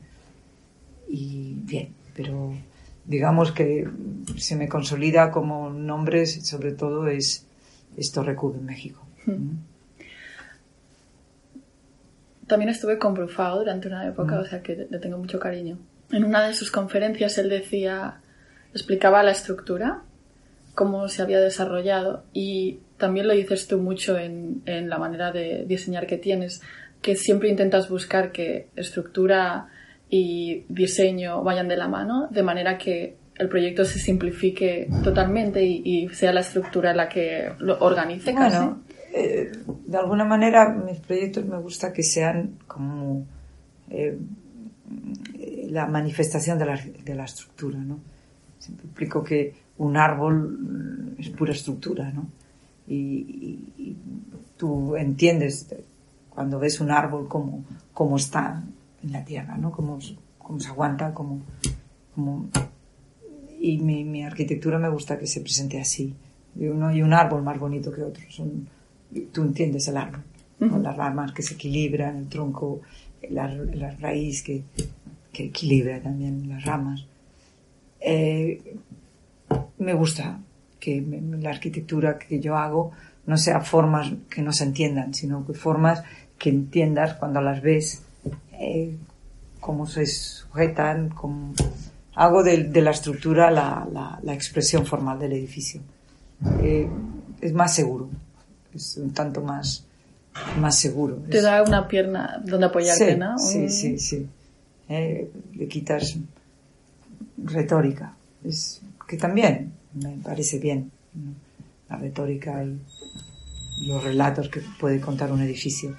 y 1.07 1.55
bien, 1.63 1.93
pero 2.15 2.53
digamos 3.05 3.51
que 3.51 3.87
se 4.37 4.55
me 4.55 4.67
consolida 4.67 5.31
como 5.31 5.69
nombre, 5.69 6.25
sobre 6.25 6.71
todo 6.71 7.07
es, 7.07 7.45
es 7.95 8.11
Torrecubo 8.11 8.55
en 8.55 8.65
México. 8.65 9.05
También 12.47 12.69
estuve 12.69 12.97
con 12.99 13.13
Brufao 13.13 13.59
durante 13.59 13.87
una 13.87 14.07
época, 14.07 14.39
o 14.39 14.45
sea 14.45 14.61
que 14.61 14.87
le 14.89 14.99
tengo 14.99 15.17
mucho 15.17 15.39
cariño. 15.39 15.77
En 16.11 16.23
una 16.23 16.45
de 16.45 16.53
sus 16.53 16.71
conferencias 16.71 17.37
él 17.37 17.49
decía, 17.49 18.21
explicaba 18.73 19.23
la 19.23 19.31
estructura, 19.31 20.03
cómo 20.75 21.07
se 21.07 21.21
había 21.21 21.39
desarrollado 21.39 22.23
y 22.33 22.79
también 22.97 23.27
lo 23.27 23.33
dices 23.33 23.67
tú 23.67 23.79
mucho 23.79 24.17
en, 24.17 24.61
en 24.65 24.89
la 24.89 24.99
manera 24.99 25.31
de 25.31 25.65
diseñar 25.65 26.05
que 26.05 26.17
tienes, 26.17 26.61
que 27.05 27.15
siempre 27.15 27.49
intentas 27.49 27.87
buscar 27.87 28.31
que 28.31 28.69
estructura 28.75 29.67
y 30.09 30.65
diseño 30.69 31.43
vayan 31.43 31.67
de 31.67 31.77
la 31.77 31.87
mano, 31.87 32.27
de 32.31 32.41
manera 32.41 32.79
que 32.79 33.15
el 33.35 33.47
proyecto 33.47 33.85
se 33.85 33.99
simplifique 33.99 34.89
totalmente 35.03 35.63
y, 35.63 35.83
y 35.85 36.09
sea 36.09 36.33
la 36.33 36.39
estructura 36.39 36.95
la 36.95 37.07
que 37.07 37.51
lo 37.59 37.77
organice 37.77 38.33
casi. 38.33 38.57
Bueno, 38.57 38.81
eh, 39.13 39.51
de 39.85 39.97
alguna 39.97 40.25
manera 40.25 40.73
mis 40.73 40.99
proyectos 40.99 41.45
me 41.45 41.59
gusta 41.59 41.93
que 41.93 42.01
sean 42.01 42.57
como 42.65 43.27
eh, 43.91 44.17
la 45.69 45.85
manifestación 45.85 46.57
de 46.57 46.65
la, 46.65 46.81
de 47.03 47.13
la 47.13 47.25
estructura, 47.25 47.77
¿no? 47.77 47.99
Siempre 48.57 48.87
explico 48.87 49.23
que 49.23 49.53
un 49.77 49.95
árbol 49.95 51.15
es 51.19 51.29
pura 51.29 51.51
estructura, 51.51 52.09
¿no? 52.09 52.29
Y, 52.87 52.95
y, 52.97 53.83
y 53.89 53.97
tú 54.57 54.95
entiendes 54.95 55.67
cuando 56.35 56.59
ves 56.59 56.81
un 56.81 56.91
árbol 56.91 57.27
cómo, 57.29 57.63
cómo 57.93 58.17
está 58.17 58.61
en 59.01 59.11
la 59.13 59.23
tierra, 59.23 59.57
¿no? 59.57 59.71
Cómo, 59.71 59.97
cómo 60.37 60.59
se 60.59 60.67
aguanta, 60.67 61.13
cómo, 61.13 61.41
cómo... 62.13 62.49
Y 63.59 63.79
mi, 63.79 64.03
mi, 64.03 64.23
arquitectura 64.23 64.77
me 64.77 64.89
gusta 64.89 65.17
que 65.17 65.25
se 65.25 65.39
presente 65.39 65.79
así. 65.79 66.13
No 66.55 66.87
hay 66.87 67.01
un 67.01 67.13
árbol 67.13 67.41
más 67.41 67.57
bonito 67.57 67.91
que 67.91 68.03
otro. 68.03 68.23
Son, 68.29 68.67
tú 69.31 69.43
entiendes 69.43 69.87
el 69.87 69.97
árbol. 69.97 70.21
Uh 70.59 70.65
-huh. 70.65 70.81
Las 70.81 70.95
ramas 70.95 71.31
que 71.31 71.41
se 71.41 71.55
equilibran, 71.55 72.17
el 72.17 72.27
tronco, 72.27 72.81
la, 73.29 73.47
la 73.47 73.91
raíz 73.91 74.43
que, 74.43 74.63
que, 75.31 75.45
equilibra 75.45 76.01
también 76.01 76.49
las 76.49 76.63
ramas. 76.65 77.05
Eh, 77.99 78.75
me 79.79 79.93
gusta 79.93 80.39
que 80.79 81.01
me, 81.01 81.37
la 81.41 81.49
arquitectura 81.49 82.19
que 82.19 82.39
yo 82.39 82.55
hago 82.57 82.91
no 83.25 83.37
sea 83.37 83.61
formas 83.61 84.13
que 84.29 84.41
no 84.41 84.51
se 84.51 84.65
entiendan, 84.65 85.13
sino 85.13 85.45
que 85.45 85.53
formas 85.53 86.03
que 86.37 86.49
entiendas 86.49 87.15
cuando 87.15 87.41
las 87.41 87.61
ves 87.61 88.03
eh, 88.53 88.95
cómo 89.59 89.85
se 89.87 90.05
sujetan, 90.05 91.09
cómo... 91.09 91.53
hago 92.13 92.43
de, 92.43 92.65
de 92.65 92.81
la 92.81 92.91
estructura 92.91 93.51
la, 93.51 93.87
la, 93.91 94.19
la, 94.21 94.33
expresión 94.33 94.85
formal 94.85 95.19
del 95.19 95.33
edificio. 95.33 95.81
Eh, 96.61 96.87
es 97.41 97.53
más 97.53 97.73
seguro, 97.73 98.09
es 98.73 98.97
un 98.97 99.13
tanto 99.13 99.41
más, 99.41 99.85
más 100.59 100.77
seguro. 100.77 101.15
Te 101.29 101.37
es... 101.37 101.43
da 101.43 101.63
una 101.63 101.87
pierna 101.87 102.41
donde 102.43 102.67
apoyarte, 102.67 103.13
sí, 103.13 103.19
¿no? 103.19 103.37
Sí, 103.37 103.69
sí, 103.69 103.99
sí. 103.99 104.27
Eh, 104.87 105.31
le 105.55 105.67
quitas 105.67 106.15
retórica, 107.37 108.15
es 108.43 108.81
que 109.07 109.17
también 109.17 109.73
me 109.93 110.17
parece 110.23 110.59
bien 110.59 110.91
la 111.89 111.97
retórica 111.97 112.63
y 112.63 113.87
los 113.87 114.03
relatos 114.03 114.49
que 114.49 114.61
puede 114.79 115.01
contar 115.01 115.31
un 115.31 115.41
edificio 115.41 115.97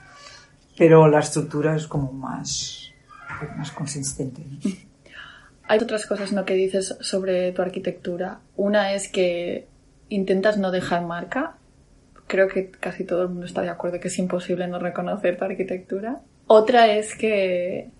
pero 0.76 1.08
la 1.08 1.20
estructura 1.20 1.74
es 1.76 1.86
como 1.86 2.12
más, 2.12 2.92
más 3.56 3.70
consistente. 3.72 4.42
¿no? 4.44 4.70
Hay 5.68 5.78
otras 5.78 6.06
cosas 6.06 6.32
¿no? 6.32 6.44
que 6.44 6.54
dices 6.54 6.96
sobre 7.00 7.52
tu 7.52 7.62
arquitectura. 7.62 8.40
Una 8.56 8.92
es 8.92 9.08
que 9.08 9.66
intentas 10.08 10.58
no 10.58 10.70
dejar 10.70 11.04
marca. 11.04 11.56
Creo 12.26 12.48
que 12.48 12.70
casi 12.70 13.04
todo 13.04 13.22
el 13.22 13.28
mundo 13.28 13.46
está 13.46 13.62
de 13.62 13.70
acuerdo 13.70 14.00
que 14.00 14.08
es 14.08 14.18
imposible 14.18 14.66
no 14.68 14.78
reconocer 14.78 15.36
tu 15.36 15.44
arquitectura. 15.44 16.20
Otra 16.46 16.92
es 16.92 17.16
que, 17.16 17.90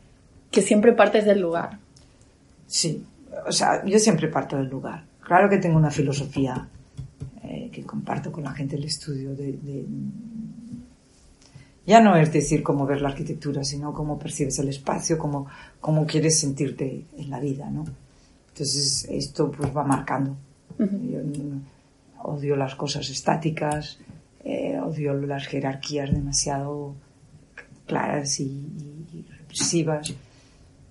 que 0.51 0.63
siempre 0.63 0.93
partes 0.93 1.25
del 1.25 1.41
lugar. 1.41 1.79
Sí, 2.67 3.05
o 3.47 3.53
sea, 3.53 3.85
yo 3.85 3.99
siempre 3.99 4.29
parto 4.29 4.57
del 4.57 4.69
lugar. 4.69 5.05
Claro 5.21 5.49
que 5.49 5.59
tengo 5.59 5.77
una 5.77 5.91
filosofía 5.91 6.69
eh, 7.43 7.71
que 7.73 7.83
comparto 7.83 8.31
con 8.31 8.45
la 8.45 8.53
gente 8.53 8.77
del 8.77 8.85
estudio 8.85 9.35
de, 9.35 9.53
de 9.53 9.85
ya 11.87 12.01
no 12.01 12.17
es 12.17 12.33
decir 12.33 12.63
cómo 12.63 12.85
ver 12.85 13.01
la 13.01 13.11
arquitectura, 13.11 13.63
sino 13.63 13.93
cómo 13.93 14.19
percibes 14.19 14.59
el 14.59 14.69
espacio, 14.69 15.17
cómo, 15.17 15.47
cómo 15.81 16.07
quieres 16.07 16.39
sentirte 16.39 17.05
en 17.17 17.31
la 17.31 17.39
vida, 17.39 17.71
¿no? 17.71 17.85
Entonces, 18.49 19.07
esto 19.09 19.51
pues 19.51 19.75
va 19.75 19.85
marcando. 19.85 20.37
Uh 20.79 20.83
-huh. 20.83 21.11
Yo 21.11 21.21
odio 22.23 22.57
las 22.57 22.75
cosas 22.75 23.09
estáticas, 23.09 23.99
eh, 24.45 24.79
odio 24.81 25.15
las 25.15 25.47
jerarquías 25.47 26.13
demasiado 26.13 26.95
claras 27.87 28.41
y, 28.41 28.45
y 28.45 29.25
represivas. 29.39 30.13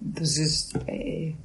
Entonces, 0.01 0.71
eh, 0.87 1.35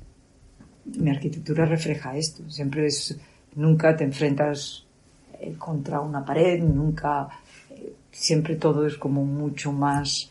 mi 0.85 1.11
arquitectura 1.11 1.65
refleja 1.65 2.17
esto. 2.17 2.49
Siempre 2.51 2.87
es, 2.87 3.19
nunca 3.57 3.97
te 3.97 4.05
enfrentas 4.05 4.85
eh, 5.41 5.55
contra 5.59 6.01
una 6.01 6.25
pared, 6.25 6.63
nunca 6.63 7.29
siempre 8.13 8.57
todo 8.57 8.87
es 8.87 8.97
como 8.97 9.25
mucho 9.25 9.73
más, 9.73 10.31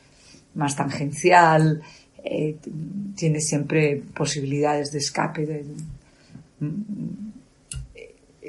más 0.55 0.75
tangencial, 0.75 1.81
eh, 2.23 2.57
tiene 3.15 3.39
siempre 3.39 4.03
posibilidades 4.13 4.91
de 4.91 4.99
escape, 4.99 5.45
de, 5.45 5.63
de, 6.59 6.69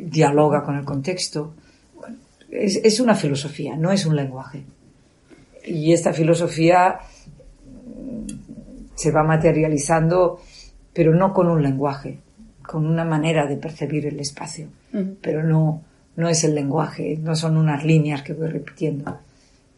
dialoga 0.03 0.63
con 0.65 0.77
el 0.77 0.85
contexto. 0.85 1.55
Bueno, 1.95 2.17
es, 2.51 2.81
es, 2.83 3.01
una 3.01 3.15
filosofía, 3.15 3.77
no 3.77 3.93
es 3.93 4.07
un 4.07 4.17
lenguaje. 4.17 4.65
Y 5.65 5.93
esta 5.93 6.13
filosofía 6.13 6.99
se 8.95 9.11
va 9.11 9.23
materializando, 9.23 10.41
pero 10.93 11.15
no 11.15 11.33
con 11.33 11.49
un 11.49 11.63
lenguaje, 11.63 12.19
con 12.63 12.87
una 12.87 13.05
manera 13.05 13.47
de 13.47 13.57
percibir 13.57 14.07
el 14.07 14.21
espacio, 14.21 14.69
uh 14.93 14.99
-huh. 14.99 15.17
pero 15.21 15.43
no, 15.43 15.83
no 16.21 16.29
es 16.29 16.45
el 16.45 16.55
lenguaje, 16.55 17.19
no 17.21 17.35
son 17.35 17.57
unas 17.57 17.85
líneas 17.85 18.23
que 18.23 18.35
voy 18.35 18.49
repitiendo. 18.49 19.19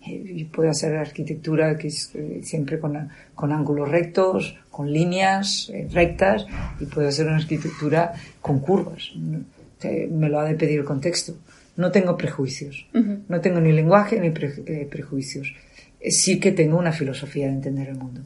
Eh, 0.05 0.49
puedo 0.53 0.69
hacer 0.69 0.97
arquitectura 0.97 1.79
que 1.79 1.87
es 1.87 2.11
eh, 2.15 2.41
siempre 2.43 2.81
con, 2.81 3.09
con, 3.35 3.53
ángulos 3.53 3.89
rectos, 3.89 4.59
con 4.69 4.93
líneas 4.93 5.71
eh, 5.73 5.87
rectas, 5.91 6.45
y 6.81 6.87
puedo 6.87 7.09
hacer 7.09 7.27
una 7.27 7.37
arquitectura 7.37 8.13
con 8.41 8.59
curvas. 8.59 9.13
Me 9.15 10.29
lo 10.29 10.41
ha 10.41 10.45
de 10.45 10.55
pedir 10.55 10.81
el 10.81 10.85
contexto. 10.85 11.35
No 11.77 11.91
tengo 11.91 12.17
prejuicios. 12.17 12.87
Uh 12.95 12.99
-huh. 12.99 13.23
No 13.29 13.41
tengo 13.41 13.61
ni 13.61 13.73
lenguaje 13.73 14.21
ni 14.21 14.31
pre, 14.31 14.53
eh, 14.67 14.87
prejuicios. 14.91 15.55
Sí 16.01 16.39
que 16.39 16.53
tengo 16.53 16.77
una 16.79 16.93
filosofía 16.93 17.47
de 17.47 17.55
entender 17.55 17.89
el 17.89 17.97
mundo. 17.97 18.21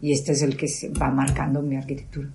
Y 0.00 0.12
este 0.12 0.32
es 0.32 0.42
el 0.42 0.56
que 0.56 0.66
va 1.00 1.10
marcando 1.10 1.62
mi 1.62 1.76
arquitectura. 1.76 2.28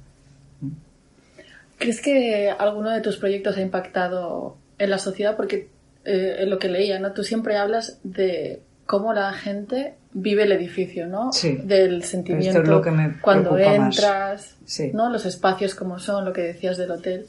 ¿Crees 1.78 2.00
que 2.00 2.50
alguno 2.50 2.92
de 2.92 3.02
tus 3.02 3.18
proyectos 3.18 3.58
ha 3.58 3.62
impactado 3.62 4.58
en 4.84 4.90
la 4.90 4.98
sociedad? 4.98 5.36
Porque 5.36 5.70
eh, 6.06 6.38
en 6.40 6.50
lo 6.50 6.60
que 6.60 6.68
leía, 6.68 7.00
¿no? 7.00 7.14
Tú 7.14 7.24
siempre 7.24 7.58
hablas 7.58 8.00
de 8.04 8.62
cómo 8.86 9.14
la 9.14 9.32
gente 9.34 9.96
vive 10.12 10.44
el 10.44 10.52
edificio, 10.52 11.08
¿no? 11.08 11.32
Sí. 11.32 11.60
Del 11.64 12.04
sentimiento 12.04 12.62
es 12.62 12.68
lo 12.68 12.82
que 12.82 12.92
me 12.92 13.20
cuando 13.22 13.58
entras, 13.58 14.58
sí. 14.66 14.92
¿no? 14.94 15.10
Los 15.10 15.26
espacios 15.26 15.76
como 15.76 16.00
son, 16.00 16.26
lo 16.26 16.34
que 16.34 16.42
decías 16.42 16.78
del 16.78 16.92
hotel. 16.92 17.26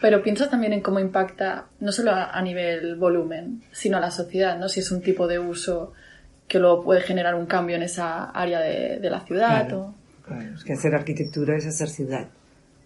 Pero 0.00 0.22
piensa 0.22 0.50
también 0.50 0.72
en 0.72 0.80
cómo 0.80 0.98
impacta 0.98 1.66
no 1.80 1.92
solo 1.92 2.10
a, 2.10 2.30
a, 2.30 2.42
nivel 2.42 2.96
volumen, 2.96 3.62
sino 3.70 3.96
a 3.96 4.00
la 4.00 4.10
sociedad, 4.10 4.58
¿no? 4.58 4.68
Si 4.68 4.80
es 4.80 4.90
un 4.90 5.00
tipo 5.00 5.26
de 5.26 5.38
uso 5.38 5.92
que 6.48 6.58
luego 6.58 6.82
puede 6.82 7.00
generar 7.00 7.34
un 7.34 7.46
cambio 7.46 7.76
en 7.76 7.82
esa 7.82 8.30
área 8.30 8.60
de, 8.60 8.98
de 8.98 9.10
la 9.10 9.20
ciudad. 9.20 9.68
Claro, 9.68 9.80
o... 9.80 9.94
claro, 10.26 10.54
es 10.54 10.64
que 10.64 10.72
hacer 10.72 10.94
arquitectura 10.94 11.56
es 11.56 11.66
hacer 11.66 11.88
ciudad. 11.88 12.26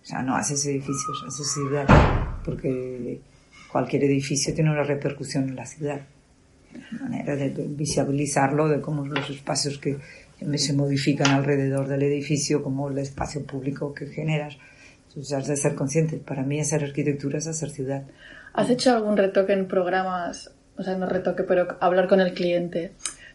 O 0.03 0.07
sea, 0.07 0.23
no 0.23 0.37
haces 0.37 0.65
edificios, 0.67 1.25
haces 1.27 1.53
ciudad. 1.53 1.87
Porque 2.45 3.21
cualquier 3.77 4.05
edificio 4.05 4.55
tiene 4.55 4.71
una 4.71 4.85
repercusión 4.85 5.51
en 5.51 5.57
la 5.57 5.67
ciudad 5.67 6.01
manera 6.93 7.37
de 7.37 7.51
visibilizarlo, 7.51 8.69
de 8.69 8.81
cómo 8.81 9.05
los 9.05 9.29
espacios 9.29 9.77
que, 9.77 9.99
se 10.57 10.73
modifican 10.73 11.31
alrededor 11.31 11.89
del 11.89 12.05
edificio 12.05 12.63
como 12.63 12.89
el 12.89 12.97
espacio 12.97 13.45
público 13.45 13.93
que 13.93 14.07
generas. 14.07 14.57
Entonces 15.09 15.33
has 15.37 15.47
de 15.47 15.57
ser 15.59 15.75
consciente. 15.75 16.17
Para 16.17 16.43
mí 16.43 16.59
hacer 16.59 16.85
arquitectura 16.85 17.39
es 17.39 17.47
hacer 17.47 17.69
ciudad. 17.69 18.05
¿Has 18.55 18.71
hecho 18.71 18.95
algún 18.95 19.19
retoque 19.19 19.53
en 19.53 19.69
programas? 19.69 20.51
O 20.79 20.83
sea, 20.83 20.97
no 20.97 21.07
retoque, 21.07 21.43
pero 21.43 21.77
hablar 21.81 22.09
con 22.09 22.21
el 22.21 22.33
cliente. 22.33 22.93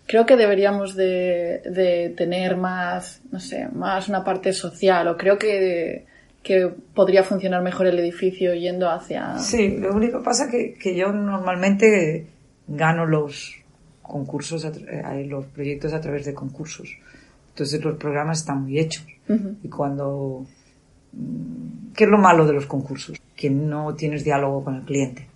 Creo 0.07 0.25
que 0.25 0.37
deberíamos 0.37 0.95
de, 0.95 1.61
de 1.65 2.13
tener 2.17 2.57
más, 2.57 3.21
no 3.31 3.39
sé, 3.39 3.67
más 3.69 4.09
una 4.09 4.23
parte 4.23 4.53
social 4.53 5.07
o 5.07 5.17
creo 5.17 5.37
que, 5.37 6.05
que 6.43 6.71
podría 6.93 7.23
funcionar 7.23 7.61
mejor 7.61 7.87
el 7.87 7.99
edificio 7.99 8.53
yendo 8.53 8.89
hacia... 8.89 9.37
Sí, 9.37 9.77
lo 9.77 9.93
único 9.93 10.19
que 10.19 10.25
pasa 10.25 10.45
es 10.45 10.51
que, 10.51 10.73
que 10.73 10.95
yo 10.95 11.11
normalmente 11.11 12.27
gano 12.67 13.05
los 13.05 13.55
concursos, 14.01 14.65
eh, 14.65 15.25
los 15.27 15.45
proyectos 15.45 15.93
a 15.93 16.01
través 16.01 16.25
de 16.25 16.33
concursos. 16.33 16.89
Entonces 17.49 17.83
los 17.83 17.97
programas 17.97 18.39
están 18.39 18.63
muy 18.63 18.79
hechos. 18.79 19.05
Y 19.63 19.69
cuando... 19.69 20.45
Mm, 21.13 21.93
¿Qué 21.95 22.05
es 22.05 22.09
lo 22.09 22.17
malo 22.17 22.45
de 22.45 22.53
los 22.53 22.65
concursos? 22.65 23.17
Que 23.35 23.49
no 23.49 23.95
tienes 23.95 24.23
diálogo 24.23 24.63
con 24.63 24.75
el 24.75 24.81
cliente. 24.81 25.27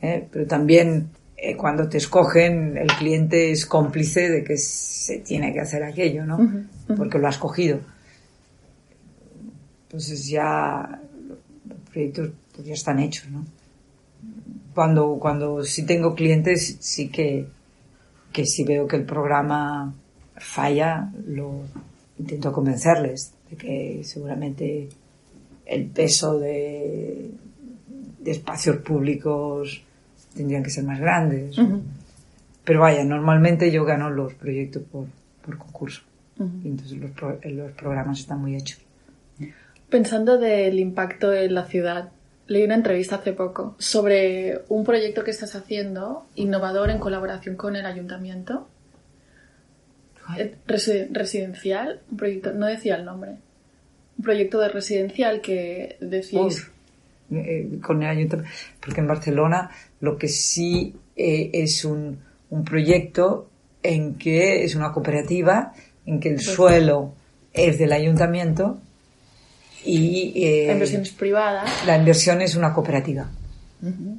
¿eh? 0.00 0.26
Pero 0.30 0.46
también 0.46 1.10
eh, 1.36 1.56
cuando 1.56 1.88
te 1.88 1.98
escogen, 1.98 2.76
el 2.78 2.88
cliente 2.88 3.50
es 3.50 3.66
cómplice 3.66 4.28
de 4.28 4.44
que 4.44 4.56
se 4.56 5.18
tiene 5.18 5.52
que 5.52 5.60
hacer 5.60 5.82
aquello, 5.82 6.24
¿no? 6.24 6.38
Porque 6.96 7.18
lo 7.18 7.28
has 7.28 7.38
cogido. 7.38 7.80
Entonces 9.92 10.26
ya 10.26 11.02
los 11.28 11.78
proyectos 11.90 12.30
pues 12.54 12.66
ya 12.66 12.72
están 12.72 12.98
hechos, 12.98 13.30
¿no? 13.30 13.44
Cuando, 14.74 15.18
cuando 15.20 15.62
sí 15.64 15.84
tengo 15.84 16.14
clientes, 16.14 16.78
sí 16.80 17.08
que, 17.08 17.46
que 18.32 18.46
si 18.46 18.64
veo 18.64 18.86
que 18.86 18.96
el 18.96 19.04
programa 19.04 19.92
falla, 20.36 21.12
lo 21.26 21.60
intento 22.18 22.52
convencerles 22.52 23.34
de 23.50 23.56
que 23.56 24.00
seguramente 24.02 24.88
el 25.66 25.86
peso 25.88 26.38
de, 26.38 27.30
de 28.18 28.30
espacios 28.30 28.76
públicos 28.78 29.82
tendrían 30.34 30.62
que 30.62 30.70
ser 30.70 30.84
más 30.84 31.00
grandes. 31.00 31.56
Pero 32.64 32.80
vaya, 32.80 33.04
normalmente 33.04 33.70
yo 33.70 33.84
gano 33.84 34.08
los 34.08 34.32
proyectos 34.32 34.84
por, 34.84 35.04
por 35.44 35.58
concurso. 35.58 36.00
entonces 36.38 36.96
los, 36.96 37.10
los 37.44 37.72
programas 37.72 38.20
están 38.20 38.40
muy 38.40 38.56
hechos. 38.56 38.80
Pensando 39.92 40.38
del 40.38 40.78
impacto 40.78 41.34
en 41.34 41.52
la 41.52 41.66
ciudad, 41.66 42.12
leí 42.46 42.64
una 42.64 42.76
entrevista 42.76 43.16
hace 43.16 43.34
poco 43.34 43.76
sobre 43.78 44.62
un 44.70 44.84
proyecto 44.84 45.22
que 45.22 45.32
estás 45.32 45.54
haciendo, 45.54 46.24
innovador 46.34 46.88
en 46.88 46.98
colaboración 46.98 47.56
con 47.56 47.76
el 47.76 47.84
ayuntamiento. 47.84 48.66
Eh, 50.38 50.54
residencial, 50.66 52.00
un 52.10 52.16
proyecto, 52.16 52.54
no 52.54 52.68
decía 52.68 52.96
el 52.96 53.04
nombre. 53.04 53.32
Un 54.16 54.24
proyecto 54.24 54.60
de 54.60 54.70
residencial 54.70 55.42
que 55.42 55.98
decís. 56.00 56.70
Eh, 57.30 57.78
con 57.82 58.02
el 58.02 58.08
ayuntamiento. 58.08 58.50
Porque 58.80 59.02
en 59.02 59.08
Barcelona 59.08 59.72
lo 60.00 60.16
que 60.16 60.28
sí 60.28 60.96
eh, 61.16 61.50
es 61.52 61.84
un, 61.84 62.18
un, 62.48 62.64
proyecto 62.64 63.50
en 63.82 64.14
que 64.14 64.64
es 64.64 64.74
una 64.74 64.90
cooperativa, 64.90 65.74
en 66.06 66.18
que 66.18 66.30
el 66.30 66.36
pues 66.36 66.46
suelo 66.46 67.12
es 67.52 67.78
del 67.78 67.92
ayuntamiento 67.92 68.80
y... 69.84 70.32
Eh, 70.36 70.66
la 70.66 70.72
inversión 70.72 71.02
es 71.02 71.10
privada. 71.10 71.64
La 71.86 71.96
inversión 71.96 72.40
es 72.42 72.54
una 72.56 72.72
cooperativa. 72.72 73.28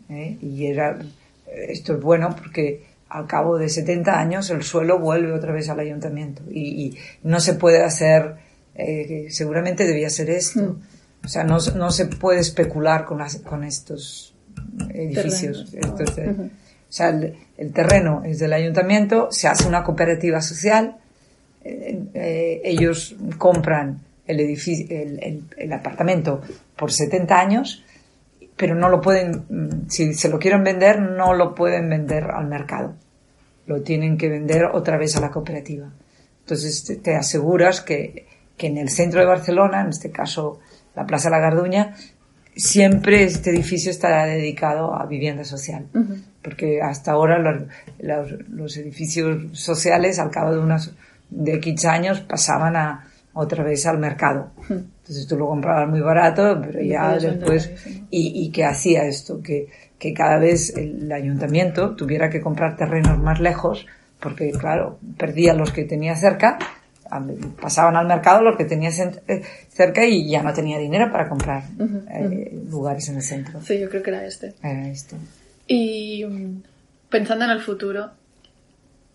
¿eh? 0.09 0.37
Y 0.41 0.65
era, 0.65 0.99
esto 1.47 1.93
es 1.93 2.01
bueno 2.01 2.35
porque 2.35 2.83
al 3.09 3.27
cabo 3.27 3.57
de 3.57 3.69
70 3.69 4.19
años 4.19 4.49
el 4.49 4.63
suelo 4.63 4.99
vuelve 4.99 5.31
otra 5.31 5.53
vez 5.53 5.69
al 5.69 5.79
ayuntamiento 5.79 6.43
y, 6.49 6.97
no 7.23 7.39
se 7.39 7.53
puede 7.53 7.83
hacer, 7.83 8.35
seguramente 9.29 9.85
debía 9.85 10.09
ser 10.09 10.29
esto. 10.31 10.61
Mm. 10.61 11.25
O 11.25 11.27
sea, 11.27 11.43
no, 11.43 11.57
no 11.75 11.91
se 11.91 12.07
puede 12.07 12.39
especular 12.39 13.05
con, 13.05 13.19
las, 13.19 13.37
con 13.37 13.63
estos 13.63 14.33
edificios. 14.89 15.73
Entonces, 15.73 16.29
O 16.37 16.95
sea, 16.95 17.09
el, 17.09 17.73
terreno 17.73 18.23
es 18.25 18.39
del 18.39 18.53
ayuntamiento, 18.53 19.29
se 19.31 19.47
hace 19.47 19.67
una 19.67 19.83
cooperativa 19.83 20.41
social, 20.41 20.97
eh, 21.63 21.99
eh, 22.13 22.61
ellos 22.65 23.15
compran 23.37 24.01
el, 24.27 24.39
edificio, 24.39 24.85
el, 24.89 25.43
el, 25.57 25.73
apartamento 25.73 26.41
por 26.75 26.91
70 26.91 27.39
años, 27.39 27.83
pero 28.55 28.75
no 28.75 28.89
lo 28.89 29.01
pueden, 29.01 29.45
mm, 29.49 29.89
si 29.89 30.13
se 30.13 30.29
lo 30.29 30.39
quieren 30.39 30.63
vender, 30.63 31.01
no 31.01 31.33
lo 31.33 31.55
pueden 31.55 31.89
vender 31.89 32.25
al 32.25 32.47
mercado. 32.47 32.95
Lo 33.65 33.81
tienen 33.81 34.17
que 34.17 34.29
vender 34.29 34.65
otra 34.65 34.97
vez 34.97 35.15
a 35.15 35.21
la 35.21 35.31
cooperativa. 35.31 35.89
Entonces 36.41 37.01
te, 37.01 37.15
aseguras 37.15 37.81
que, 37.81 38.27
que 38.57 38.67
en 38.67 38.77
el 38.77 38.89
centro 38.89 39.21
de 39.21 39.25
Barcelona, 39.25 39.81
en 39.81 39.89
este 39.89 40.11
caso 40.11 40.59
la 40.95 41.05
Plaza 41.05 41.29
La 41.29 41.39
Garduña, 41.39 41.95
siempre 42.55 43.23
este 43.23 43.49
edificio 43.49 43.91
estará 43.91 44.25
dedicado 44.25 44.95
a 44.95 45.05
vivienda 45.05 45.43
social, 45.43 45.87
porque 46.41 46.81
hasta 46.81 47.11
ahora 47.11 47.39
los, 47.39 47.63
los, 48.49 48.77
edificios 48.77 49.57
sociales 49.57 50.19
al 50.19 50.29
cabo 50.29 50.53
de 50.53 50.59
unos 50.59 50.93
de 51.29 51.55
X 51.55 51.85
años 51.85 52.21
pasaban 52.21 52.75
a 52.75 53.07
otra 53.33 53.63
vez 53.63 53.85
al 53.85 53.97
mercado. 53.97 54.51
Entonces 54.69 55.27
tú 55.27 55.37
lo 55.37 55.47
comprabas 55.47 55.89
muy 55.89 56.01
barato, 56.01 56.61
pero 56.61 56.81
ya 56.81 57.17
después 57.17 57.71
y, 58.09 58.45
y 58.45 58.51
que 58.51 58.65
hacía 58.65 59.05
esto 59.05 59.41
que 59.41 59.67
que 60.03 60.13
cada 60.13 60.37
vez 60.37 60.75
el 60.75 61.09
ayuntamiento 61.09 61.95
tuviera 61.95 62.29
que 62.29 62.41
comprar 62.41 62.75
terrenos 62.75 63.17
más 63.19 63.39
lejos 63.39 63.85
porque 64.19 64.51
claro 64.51 64.99
perdía 65.17 65.53
los 65.53 65.71
que 65.71 65.85
tenía 65.85 66.13
cerca 66.17 66.59
pasaban 67.61 67.95
al 67.95 68.07
mercado 68.07 68.41
los 68.41 68.57
que 68.57 68.65
tenía 68.65 68.89
eh, 68.89 69.41
cerca 69.69 70.05
y 70.05 70.29
ya 70.29 70.43
no 70.43 70.53
tenía 70.53 70.77
dinero 70.77 71.09
para 71.09 71.29
comprar 71.29 71.63
eh, 72.09 72.51
lugares 72.69 73.07
en 73.07 73.15
el 73.15 73.21
centro. 73.21 73.61
Sí, 73.61 73.79
yo 73.79 73.89
creo 73.89 74.03
que 74.03 74.09
era 74.09 74.25
este. 74.25 74.55
Era 74.61 74.89
este. 74.89 75.15
Y 75.67 76.25
mm, 76.25 76.63
pensando 77.09 77.45
en 77.45 77.51
el 77.51 77.61
futuro, 77.61 78.09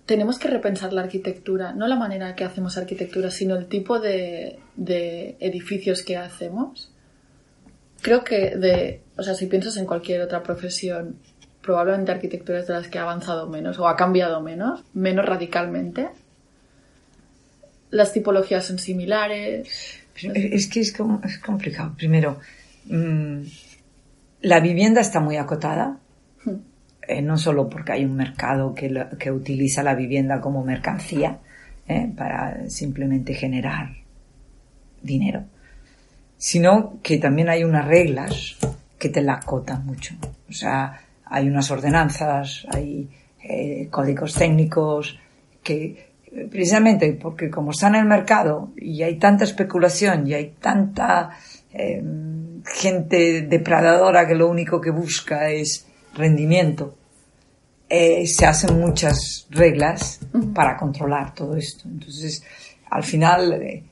tenemos 0.09 0.41
que 0.41 0.49
repensar 0.49 0.93
la 0.93 1.03
arquitectura, 1.03 1.73
no 1.73 1.87
la 1.87 1.95
manera 1.95 2.35
que 2.35 2.43
hacemos 2.43 2.77
arquitectura, 2.77 3.31
sino 3.31 3.55
el 3.55 3.67
tipo 3.67 4.01
de, 4.01 4.59
de 4.75 5.37
edificios 5.39 6.03
que 6.03 6.17
hacemos. 6.17 6.91
Creo 8.03 8.25
que 8.25 8.57
de, 8.57 9.03
o 9.17 9.23
sea, 9.23 9.35
si 9.35 9.47
piensas 9.47 9.77
en 9.77 9.87
cualquier 9.87 10.23
otra 10.23 10.43
profesión, 10.43 11.21
probablemente 11.63 12.11
arquitectura 12.11 12.59
es 12.59 12.67
de 12.67 12.73
las 12.73 12.89
que 12.89 12.99
ha 12.99 13.03
avanzado 13.03 13.47
menos 13.47 13.79
o 13.79 13.87
ha 13.87 13.95
cambiado 13.95 14.41
menos, 14.41 14.83
menos 14.95 15.25
radicalmente 15.25 16.09
las 17.91 18.13
tipologías 18.13 18.65
son 18.65 18.79
similares. 18.79 19.69
Es 20.15 20.67
que 20.69 20.81
es, 20.81 20.93
complicado. 21.45 21.95
Primero, 21.97 22.41
mm, 22.87 23.43
la 24.43 24.61
vivienda 24.61 25.01
está 25.01 25.21
muy 25.21 25.37
acotada, 25.37 25.99
hmm. 26.45 26.55
Eh, 27.09 27.23
no 27.23 27.39
solo 27.39 27.71
porque 27.71 27.93
hay 27.93 28.05
un 28.05 28.15
mercado 28.15 28.75
que, 28.75 29.07
que 29.19 29.33
utiliza 29.33 29.83
la 29.83 29.95
vivienda 29.95 30.43
como 30.43 30.63
mercancía 30.63 31.39
eh, 31.89 32.13
para 32.15 32.69
simplemente 32.69 33.33
generar 33.33 33.95
dinero, 35.01 35.45
sino 36.37 36.99
que 37.03 37.17
también 37.17 37.49
hay 37.49 37.65
unas 37.65 37.87
reglas 37.87 38.59
que 38.99 39.09
te 39.09 39.23
la 39.23 39.37
acotan 39.37 39.87
mucho. 39.87 40.17
O 40.51 40.53
sea, 40.53 41.01
hay 41.25 41.49
unas 41.49 41.71
ordenanzas, 41.71 42.67
hay 42.71 43.09
eh, 43.43 43.89
códigos 43.91 44.35
técnicos 44.35 45.19
que 45.63 46.09
precisamente 46.51 47.15
porque 47.15 47.49
como 47.49 47.71
está 47.71 47.89
en 47.89 47.95
el 47.95 48.05
mercado 48.05 48.73
y 48.77 49.03
hay 49.03 49.19
tanta 49.19 49.45
especulación 49.45 50.27
y 50.27 50.35
hay 50.35 50.57
tanta 50.61 51.31
gente 52.65 53.43
depredadora 53.43 54.27
que 54.27 54.35
lo 54.35 54.49
único 54.49 54.81
que 54.81 54.91
busca 54.91 55.49
es 55.51 55.88
rendimiento, 56.19 56.95
eh, 57.89 58.27
se 58.27 58.45
hacen 58.45 58.79
muchas 58.79 59.47
reglas 59.51 60.21
para 60.55 60.77
controlar 60.77 61.35
todo 61.35 61.57
esto. 61.57 61.89
Entonces, 61.89 62.43
al 62.91 63.03
final, 63.03 63.53
eh, 63.55 63.85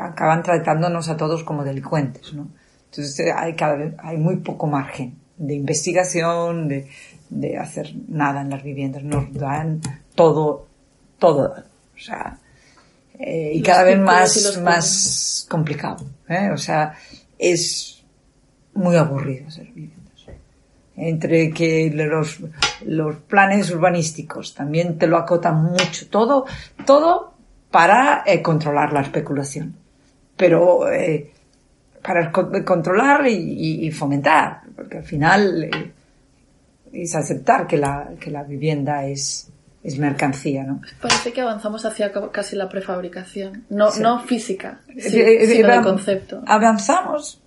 acaban 0.00 0.42
tratándonos 0.42 1.08
a 1.08 1.16
todos 1.16 1.44
como 1.44 1.64
delincuentes, 1.64 2.32
¿no? 2.32 2.48
Entonces, 2.90 3.32
hay, 3.34 3.54
cada 3.54 3.76
vez, 3.76 3.94
hay 3.98 4.16
muy 4.16 4.36
poco 4.36 4.66
margen 4.66 5.18
de 5.36 5.54
investigación, 5.54 6.68
de, 6.68 6.88
de 7.28 7.58
hacer 7.58 7.94
nada 8.08 8.40
en 8.40 8.50
las 8.50 8.62
viviendas, 8.62 9.02
nos 9.02 9.32
dan 9.32 9.80
todo, 10.14 10.66
todo, 11.18 11.54
o 11.94 12.00
sea, 12.00 12.38
eh, 13.18 13.52
y 13.54 13.62
cada 13.62 13.82
vez 13.82 13.98
más, 13.98 14.60
más 14.62 15.46
complicado, 15.48 16.06
¿eh? 16.28 16.50
o 16.52 16.56
sea, 16.56 16.94
es 17.38 17.97
muy 18.74 18.96
aburrido 18.96 19.48
hacer 19.48 19.66
viviendas. 19.66 20.26
Entre 20.96 21.50
que 21.52 21.90
los, 21.94 22.40
los 22.84 23.16
planes 23.16 23.70
urbanísticos 23.70 24.54
también 24.54 24.98
te 24.98 25.06
lo 25.06 25.16
acotan 25.16 25.62
mucho, 25.62 26.08
todo, 26.08 26.46
todo 26.84 27.34
para 27.70 28.24
eh, 28.26 28.42
controlar 28.42 28.92
la 28.92 29.02
especulación, 29.02 29.76
pero 30.36 30.80
para 32.02 32.32
controlar 32.32 33.26
y, 33.28 33.86
y, 33.86 33.90
fomentar, 33.92 34.62
porque 34.74 34.98
al 34.98 35.04
final 35.04 35.70
es 36.92 37.14
aceptar 37.14 37.66
que 37.66 37.76
la, 37.76 38.10
que 38.18 38.30
la 38.30 38.42
vivienda 38.42 39.04
es 39.04 39.52
es 39.82 39.98
mercancía, 39.98 40.64
¿no? 40.64 40.80
Parece 41.00 41.32
que 41.32 41.40
avanzamos 41.40 41.84
hacia 41.84 42.12
casi 42.32 42.56
la 42.56 42.68
prefabricación, 42.68 43.64
no, 43.70 43.94
no 44.00 44.20
física, 44.20 44.80
Eh, 44.88 45.00
sí, 45.00 45.20
eh, 45.20 45.46
sino 45.46 45.68
de 45.68 45.82
concepto. 45.82 46.42
Avanzamos, 46.46 47.40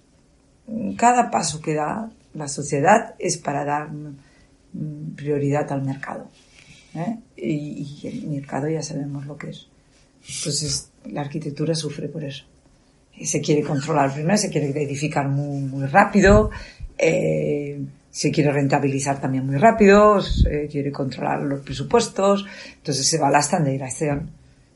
cada 0.97 1.29
paso 1.31 1.61
que 1.61 1.73
da 1.73 2.09
la 2.33 2.47
sociedad 2.47 3.15
es 3.19 3.37
para 3.37 3.65
dar 3.65 3.91
mm, 3.91 5.15
prioridad 5.15 5.71
al 5.71 5.83
mercado. 5.83 6.29
¿eh? 6.95 7.17
Y, 7.35 7.99
el 8.03 8.27
mercado 8.27 8.69
ya 8.69 8.81
sabemos 8.81 9.25
lo 9.25 9.37
que 9.37 9.49
es. 9.49 9.67
Entonces, 10.27 10.91
la 11.05 11.21
arquitectura 11.21 11.75
sufre 11.75 12.07
por 12.07 12.23
eso. 12.23 12.45
Se 13.21 13.41
quiere 13.41 13.63
controlar 13.63 14.13
primero, 14.13 14.37
se 14.37 14.49
quiere 14.49 14.69
edificar 14.81 15.27
muy, 15.27 15.61
muy 15.61 15.85
rápido, 15.85 16.49
eh, 16.97 17.79
se 18.09 18.31
quiere 18.31 18.51
rentabilizar 18.51 19.19
también 19.19 19.45
muy 19.45 19.57
rápido, 19.57 20.21
se 20.21 20.67
quiere 20.67 20.91
controlar 20.91 21.41
los 21.41 21.61
presupuestos, 21.61 22.45
entonces 22.77 23.07
se 23.07 23.19
va 23.19 23.27
a 23.27 23.31
la 23.31 23.39
estandarización. 23.39 24.31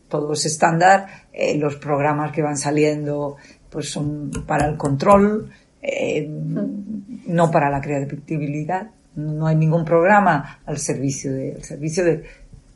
Todo 0.09 0.33
es 0.33 0.45
estándar, 0.45 1.27
eh, 1.33 1.57
los 1.57 1.77
programas 1.77 2.31
que 2.31 2.41
van 2.41 2.57
saliendo 2.57 3.37
pues 3.69 3.89
son 3.89 4.31
para 4.47 4.67
el 4.67 4.77
control, 4.77 5.51
eh, 5.87 6.27
no 7.27 7.51
para 7.51 7.69
la 7.69 7.81
creatividad. 7.81 8.89
No 9.15 9.47
hay 9.47 9.55
ningún 9.55 9.85
programa 9.85 10.59
al 10.65 10.77
servicio 10.77 11.31
de, 11.33 11.53
al 11.55 11.63
servicio 11.63 12.03
de 12.03 12.23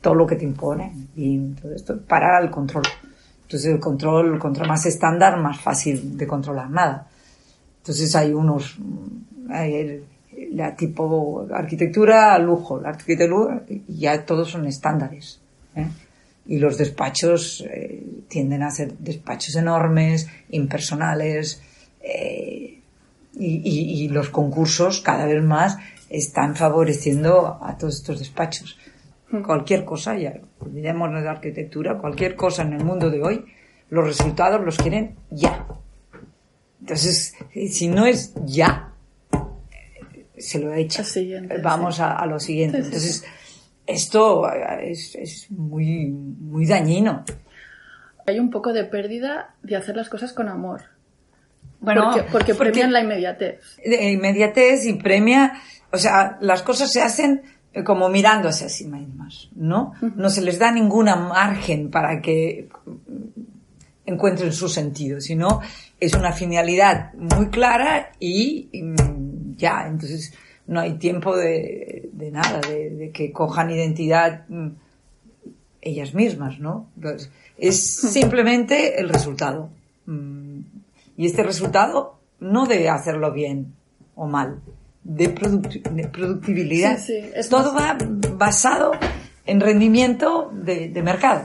todo 0.00 0.14
lo 0.14 0.26
que 0.26 0.36
te 0.36 0.44
impone 0.44 0.92
y 1.16 1.38
todo 1.60 1.74
esto 1.74 2.00
para 2.00 2.38
el 2.40 2.50
control. 2.50 2.84
Entonces 3.42 3.72
el 3.74 3.80
control, 3.80 4.38
contra 4.38 4.64
más 4.66 4.86
estándar, 4.86 5.38
más 5.38 5.60
fácil 5.60 6.16
de 6.16 6.26
controlar 6.26 6.70
nada. 6.70 7.08
Entonces 7.78 8.14
hay 8.16 8.32
unos, 8.32 8.78
mm, 8.78 9.50
hay 9.52 9.74
el- 9.74 10.04
la 10.52 10.74
tipo 10.74 11.46
arquitectura, 11.52 12.38
lujo, 12.38 12.80
la 12.80 12.90
arquitectura, 12.90 13.62
ya 13.88 14.24
todos 14.24 14.50
son 14.50 14.66
estándares. 14.66 15.40
¿eh? 15.76 15.86
Y 16.46 16.58
los 16.58 16.78
despachos 16.78 17.62
eh, 17.68 18.02
tienden 18.28 18.62
a 18.62 18.70
ser 18.70 18.96
despachos 18.98 19.54
enormes, 19.56 20.28
impersonales, 20.50 21.60
eh, 22.02 22.39
y, 23.40 23.62
y- 23.64 24.04
y 24.04 24.08
los 24.08 24.28
concursos 24.30 25.00
cada 25.00 25.26
vez 25.26 25.42
más 25.42 25.78
están 26.08 26.54
favoreciendo 26.56 27.58
a 27.62 27.76
todos 27.78 27.96
estos 27.96 28.18
despachos. 28.18 28.78
Cualquier 29.46 29.84
cosa, 29.84 30.16
ya 30.18 30.34
olvidémonos 30.58 31.22
de 31.22 31.28
arquitectura, 31.28 31.98
cualquier 31.98 32.34
cosa 32.36 32.62
en 32.62 32.72
el 32.72 32.84
mundo 32.84 33.10
de 33.10 33.22
hoy, 33.22 33.44
los 33.88 34.04
resultados 34.04 34.64
los 34.64 34.76
quieren 34.76 35.16
ya. 35.30 35.66
Entonces, 36.80 37.34
eh, 37.54 37.68
si 37.68 37.88
no 37.88 38.06
es 38.06 38.34
ya, 38.44 38.92
eh, 39.32 40.26
se 40.40 40.58
lo 40.58 40.72
he 40.72 40.80
hecho. 40.80 41.02
Vamos 41.62 41.96
sí. 41.96 42.02
a, 42.02 42.12
a 42.16 42.26
lo 42.26 42.40
siguiente. 42.40 42.78
Sí, 42.78 42.82
sí, 42.82 42.86
Entonces, 42.88 43.24
esto 43.86 44.50
eh, 44.52 44.90
es, 44.90 45.14
es 45.14 45.50
muy, 45.50 46.06
muy 46.08 46.66
dañino. 46.66 47.24
Hay 48.26 48.38
un 48.38 48.50
poco 48.50 48.72
de 48.72 48.84
pérdida 48.84 49.54
de 49.62 49.76
hacer 49.76 49.96
las 49.96 50.08
cosas 50.08 50.32
con 50.32 50.48
amor. 50.48 50.82
Bueno, 51.80 52.10
porque, 52.12 52.30
porque 52.30 52.54
premian 52.54 52.92
la 52.92 53.00
inmediatez. 53.00 53.60
inmediatez 53.84 54.84
y 54.84 54.94
premia, 54.94 55.54
o 55.90 55.98
sea, 55.98 56.36
las 56.40 56.62
cosas 56.62 56.92
se 56.92 57.00
hacen 57.00 57.42
eh, 57.72 57.84
como 57.84 58.08
mirándose 58.08 58.66
a 58.66 58.68
sí 58.68 58.86
mismas, 58.86 59.48
¿no? 59.54 59.94
No 60.16 60.28
se 60.28 60.42
les 60.42 60.58
da 60.58 60.72
ninguna 60.72 61.16
margen 61.16 61.90
para 61.90 62.20
que 62.20 62.68
mm, 62.84 62.90
encuentren 64.06 64.52
su 64.52 64.68
sentido, 64.68 65.20
sino 65.20 65.60
es 65.98 66.14
una 66.14 66.32
finalidad 66.32 67.14
muy 67.14 67.48
clara 67.48 68.12
y 68.18 68.68
mm, 68.72 69.56
ya, 69.56 69.86
entonces 69.86 70.34
no 70.66 70.80
hay 70.80 70.94
tiempo 70.94 71.36
de, 71.36 72.10
de 72.12 72.30
nada, 72.30 72.60
de, 72.60 72.90
de 72.90 73.10
que 73.10 73.32
cojan 73.32 73.70
identidad 73.70 74.44
mm, 74.48 74.68
ellas 75.80 76.14
mismas, 76.14 76.58
¿no? 76.58 76.90
Entonces, 76.96 77.30
es 77.56 77.80
simplemente 77.80 79.00
el 79.00 79.08
resultado. 79.08 79.70
Y 81.20 81.26
este 81.26 81.42
resultado 81.42 82.18
no 82.38 82.64
de 82.64 82.88
hacerlo 82.88 83.30
bien 83.30 83.74
o 84.14 84.26
mal, 84.26 84.62
de, 85.04 85.34
producti- 85.34 85.82
de 85.82 86.08
productividad. 86.08 86.96
Sí, 86.96 87.20
sí, 87.20 87.30
es 87.34 87.50
Todo 87.50 87.74
va 87.74 87.98
basado 88.38 88.92
en 89.44 89.60
rendimiento 89.60 90.50
de, 90.50 90.88
de 90.88 91.02
mercado. 91.02 91.42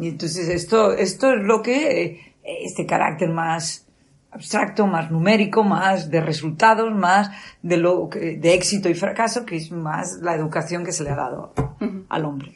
Y 0.00 0.08
entonces 0.10 0.48
esto, 0.48 0.92
esto 0.92 1.32
es 1.32 1.42
lo 1.42 1.60
que, 1.60 2.04
eh, 2.04 2.34
este 2.44 2.86
carácter 2.86 3.30
más 3.30 3.84
abstracto, 4.30 4.86
más 4.86 5.10
numérico, 5.10 5.64
más 5.64 6.08
de 6.08 6.20
resultados, 6.20 6.94
más 6.94 7.30
de 7.62 7.78
lo 7.78 8.08
que, 8.08 8.36
de 8.36 8.54
éxito 8.54 8.88
y 8.88 8.94
fracaso, 8.94 9.44
que 9.44 9.56
es 9.56 9.72
más 9.72 10.20
la 10.22 10.36
educación 10.36 10.84
que 10.84 10.92
se 10.92 11.02
le 11.02 11.10
ha 11.10 11.16
dado 11.16 11.52
al 12.08 12.24
hombre. 12.24 12.54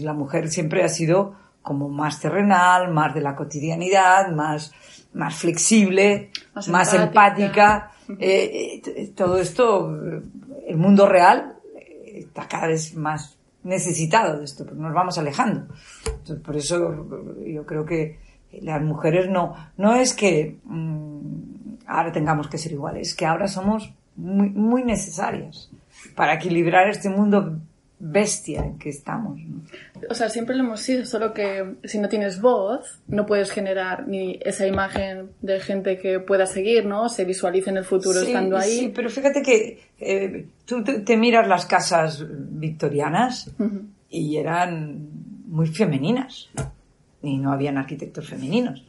La 0.00 0.14
mujer 0.14 0.48
siempre 0.48 0.82
ha 0.82 0.88
sido 0.88 1.34
como 1.60 1.88
más 1.90 2.18
terrenal, 2.18 2.90
más 2.92 3.14
de 3.14 3.20
la 3.20 3.36
cotidianidad, 3.36 4.32
más, 4.32 4.72
más 5.14 5.36
flexible, 5.36 6.30
Más 6.54 6.68
más, 6.68 6.94
empática. 6.94 7.90
empática. 8.06 8.18
Eh, 8.18 8.82
eh, 8.84 9.12
todo 9.14 9.38
esto, 9.38 9.94
el 10.66 10.76
mundo 10.76 11.06
real 11.08 11.56
eh, 11.76 12.24
está 12.26 12.46
cada 12.48 12.68
vez 12.68 12.94
más 12.94 13.38
necesitado 13.62 14.38
de 14.38 14.44
esto, 14.44 14.64
nos 14.64 14.92
vamos 14.92 15.18
alejando. 15.18 15.66
Entonces, 16.06 16.40
por 16.44 16.56
eso 16.56 17.06
yo 17.46 17.64
creo 17.64 17.84
que 17.84 18.18
las 18.60 18.82
mujeres 18.82 19.30
no, 19.30 19.54
no 19.76 19.94
es 19.94 20.14
que 20.14 20.58
mm, 20.64 21.20
ahora 21.86 22.12
tengamos 22.12 22.48
que 22.48 22.58
ser 22.58 22.72
iguales, 22.72 23.08
es 23.08 23.14
que 23.14 23.26
ahora 23.26 23.48
somos 23.48 23.92
muy, 24.16 24.50
muy 24.50 24.82
necesarias 24.84 25.70
para 26.14 26.34
equilibrar 26.34 26.88
este 26.88 27.08
mundo 27.08 27.58
bestia 28.04 28.64
en 28.64 28.78
que 28.78 28.88
estamos. 28.88 29.38
¿no? 29.40 29.60
O 30.10 30.14
sea, 30.14 30.28
siempre 30.28 30.56
lo 30.56 30.64
hemos 30.64 30.80
sido, 30.80 31.04
solo 31.06 31.32
que 31.32 31.76
si 31.84 32.00
no 32.00 32.08
tienes 32.08 32.40
voz, 32.40 32.98
no 33.06 33.26
puedes 33.26 33.52
generar 33.52 34.08
ni 34.08 34.40
esa 34.42 34.66
imagen 34.66 35.30
de 35.40 35.60
gente 35.60 35.98
que 35.98 36.18
pueda 36.18 36.46
seguir, 36.46 36.84
¿no? 36.84 37.08
Se 37.08 37.24
visualice 37.24 37.70
en 37.70 37.76
el 37.76 37.84
futuro 37.84 38.18
Sí, 38.20 38.26
estando 38.26 38.56
ahí. 38.58 38.78
Sí, 38.80 38.92
pero 38.92 39.08
fíjate 39.08 39.40
que 39.42 39.78
eh, 40.00 40.46
tú 40.66 40.82
te, 40.82 40.98
te 41.00 41.16
miras 41.16 41.46
las 41.46 41.64
casas 41.66 42.24
victorianas 42.28 43.50
y 44.10 44.36
eran 44.36 45.06
muy 45.46 45.68
femeninas 45.68 46.48
y 47.22 47.38
no 47.38 47.52
habían 47.52 47.78
arquitectos 47.78 48.28
femeninos. 48.28 48.84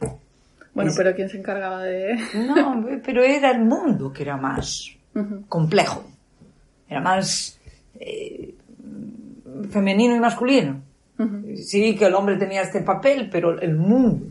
Bueno, 0.74 0.90
Es- 0.90 0.96
pero 0.96 1.14
¿quién 1.14 1.28
se 1.28 1.38
encargaba 1.38 1.84
de...? 1.84 2.16
No, 2.48 2.84
pero 3.04 3.22
era 3.22 3.52
el 3.52 3.60
mundo 3.60 4.12
que 4.12 4.24
era 4.24 4.36
más 4.36 4.90
complejo, 5.48 6.04
era 6.88 7.00
más 7.00 7.60
eh, 8.00 8.53
femenino 9.70 10.14
y 10.16 10.20
masculino. 10.20 10.82
Sí, 11.56 11.94
que 11.96 12.06
el 12.06 12.14
hombre 12.14 12.36
tenía 12.36 12.62
este 12.62 12.80
papel, 12.80 13.28
pero 13.30 13.58
el 13.60 13.76
mundo 13.76 14.26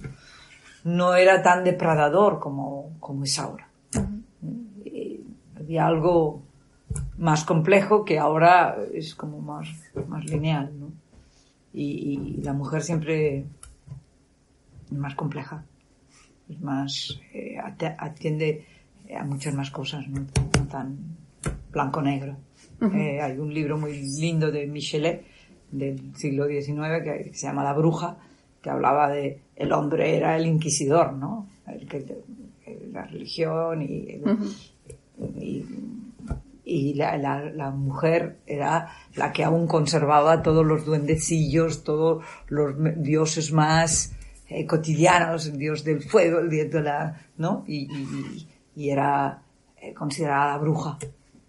no 0.83 1.15
era 1.15 1.41
tan 1.41 1.63
depredador 1.63 2.39
como, 2.39 2.91
como 2.99 3.23
es 3.23 3.39
ahora. 3.39 3.67
Eh, 4.85 5.21
había 5.55 5.87
algo 5.87 6.41
más 7.17 7.45
complejo 7.45 8.03
que 8.03 8.19
ahora 8.19 8.75
es 8.93 9.15
como 9.15 9.39
más, 9.39 9.69
más 10.07 10.25
lineal, 10.25 10.71
¿no? 10.77 10.91
Y, 11.73 12.37
y 12.37 12.41
la 12.43 12.53
mujer 12.53 12.83
siempre 12.83 13.45
es 14.85 14.91
más 14.91 15.15
compleja, 15.15 15.63
es 16.49 16.61
más, 16.61 17.19
eh, 17.33 17.57
atiende 17.97 18.65
a 19.17 19.23
muchas 19.23 19.55
más 19.55 19.71
cosas, 19.71 20.07
no, 20.07 20.21
no 20.59 20.67
tan 20.67 20.97
blanco-negro. 21.71 22.35
Eh, 22.81 23.21
hay 23.21 23.37
un 23.37 23.53
libro 23.53 23.77
muy 23.77 24.01
lindo 24.19 24.51
de 24.51 24.67
Michelet 24.67 25.23
del 25.71 26.15
siglo 26.15 26.47
XIX 26.47 27.01
que, 27.03 27.23
que 27.25 27.33
se 27.33 27.47
llama 27.47 27.63
La 27.63 27.73
bruja, 27.73 28.17
que 28.61 28.69
hablaba 28.69 29.09
de 29.09 29.39
el 29.55 29.71
hombre 29.71 30.17
era 30.17 30.35
el 30.37 30.45
inquisidor, 30.45 31.13
¿no? 31.13 31.47
El 31.67 31.87
que, 31.87 32.05
la 32.91 33.05
religión 33.05 33.81
y, 33.81 34.19
y, 35.39 35.65
y 36.65 36.93
la, 36.95 37.17
la- 37.17 37.49
la 37.51 37.71
mujer 37.71 38.37
era 38.47 38.89
la 39.15 39.31
que 39.31 39.43
aún 39.43 39.67
conservaba 39.67 40.41
todos 40.41 40.65
los 40.65 40.85
duendecillos, 40.85 41.83
todos 41.83 42.23
los 42.47 42.75
dioses 43.03 43.51
más 43.51 44.13
eh, 44.49 44.65
cotidianos, 44.65 45.47
el 45.47 45.57
dios 45.57 45.83
del 45.83 46.01
fuego, 46.03 46.39
el 46.39 46.49
dios 46.49 46.69
de 46.71 46.81
la, 46.81 47.21
¿no? 47.37 47.63
Y, 47.67 47.87
y- 48.75 48.89
era 48.89 49.41
eh, 49.81 49.93
considerada 49.93 50.57
bruja, 50.57 50.97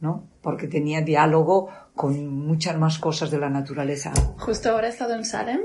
¿no? 0.05 0.29
Porque 0.43 0.69
tenía 0.69 1.01
diálogo 1.01 1.71
con 1.95 2.29
muchas 2.29 2.77
más 2.77 2.99
cosas 2.99 3.31
de 3.31 3.39
la 3.39 3.49
naturaleza. 3.49 4.13
Justo 4.39 4.71
ahora 4.71 4.87
he 4.87 4.91
estado 4.91 5.15
en 5.15 5.25
Salem, 5.25 5.61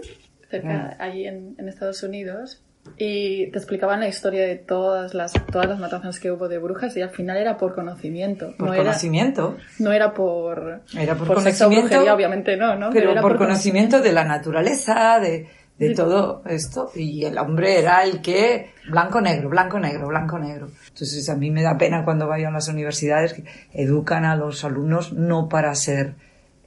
cerca, 0.49 0.95
allí 0.97 1.27
en, 1.27 1.55
en 1.59 1.67
Estados 1.67 2.01
Unidos, 2.01 2.63
y 2.97 3.51
te 3.51 3.57
explicaban 3.57 3.99
la 3.99 4.07
historia 4.07 4.45
de 4.45 4.55
todas 4.55 5.13
las, 5.13 5.33
todas 5.51 5.67
las 5.67 5.79
matanzas 5.79 6.19
que 6.19 6.31
hubo 6.31 6.47
de 6.47 6.57
brujas 6.57 6.95
y 6.97 7.01
al 7.01 7.09
final 7.09 7.37
era 7.37 7.57
por 7.57 7.75
conocimiento. 7.75 8.55
Por 8.57 8.69
no, 8.69 8.73
era, 8.73 8.83
conocimiento. 8.83 9.57
no 9.79 9.91
era 9.91 10.13
por, 10.13 10.81
Era 10.97 11.15
por 11.15 11.29
o 11.29 11.33
conocimiento, 11.35 11.87
brujería, 11.87 12.13
obviamente 12.13 12.57
no, 12.57 12.75
¿no? 12.75 12.89
Pero, 12.91 13.11
era 13.11 13.21
por 13.21 13.37
conocimiento 13.37 14.01
de 14.01 14.13
la 14.13 14.23
naturaleza, 14.23 15.19
de, 15.19 15.47
de 15.79 15.95
todo 15.95 16.43
esto. 16.45 16.91
Y 16.93 17.25
el 17.25 17.37
hombre 17.37 17.79
era 17.79 18.03
el 18.03 18.21
que, 18.21 18.73
blanco-negro, 18.89 19.49
blanco-negro, 19.49 20.07
blanco-negro. 20.07 20.69
Entonces 20.89 21.27
a 21.29 21.35
mí 21.35 21.49
me 21.49 21.63
da 21.63 21.77
pena 21.77 22.03
cuando 22.03 22.27
vayan 22.27 22.51
a 22.51 22.57
las 22.57 22.67
universidades 22.67 23.33
que 23.33 23.45
educan 23.73 24.25
a 24.25 24.35
los 24.35 24.63
alumnos 24.63 25.13
no 25.13 25.49
para 25.49 25.73
ser 25.75 26.15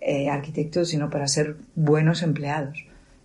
eh, 0.00 0.28
arquitectos, 0.28 0.88
sino 0.88 1.10
para 1.10 1.28
ser 1.28 1.56
buenos 1.74 2.22
empleados. 2.22 2.84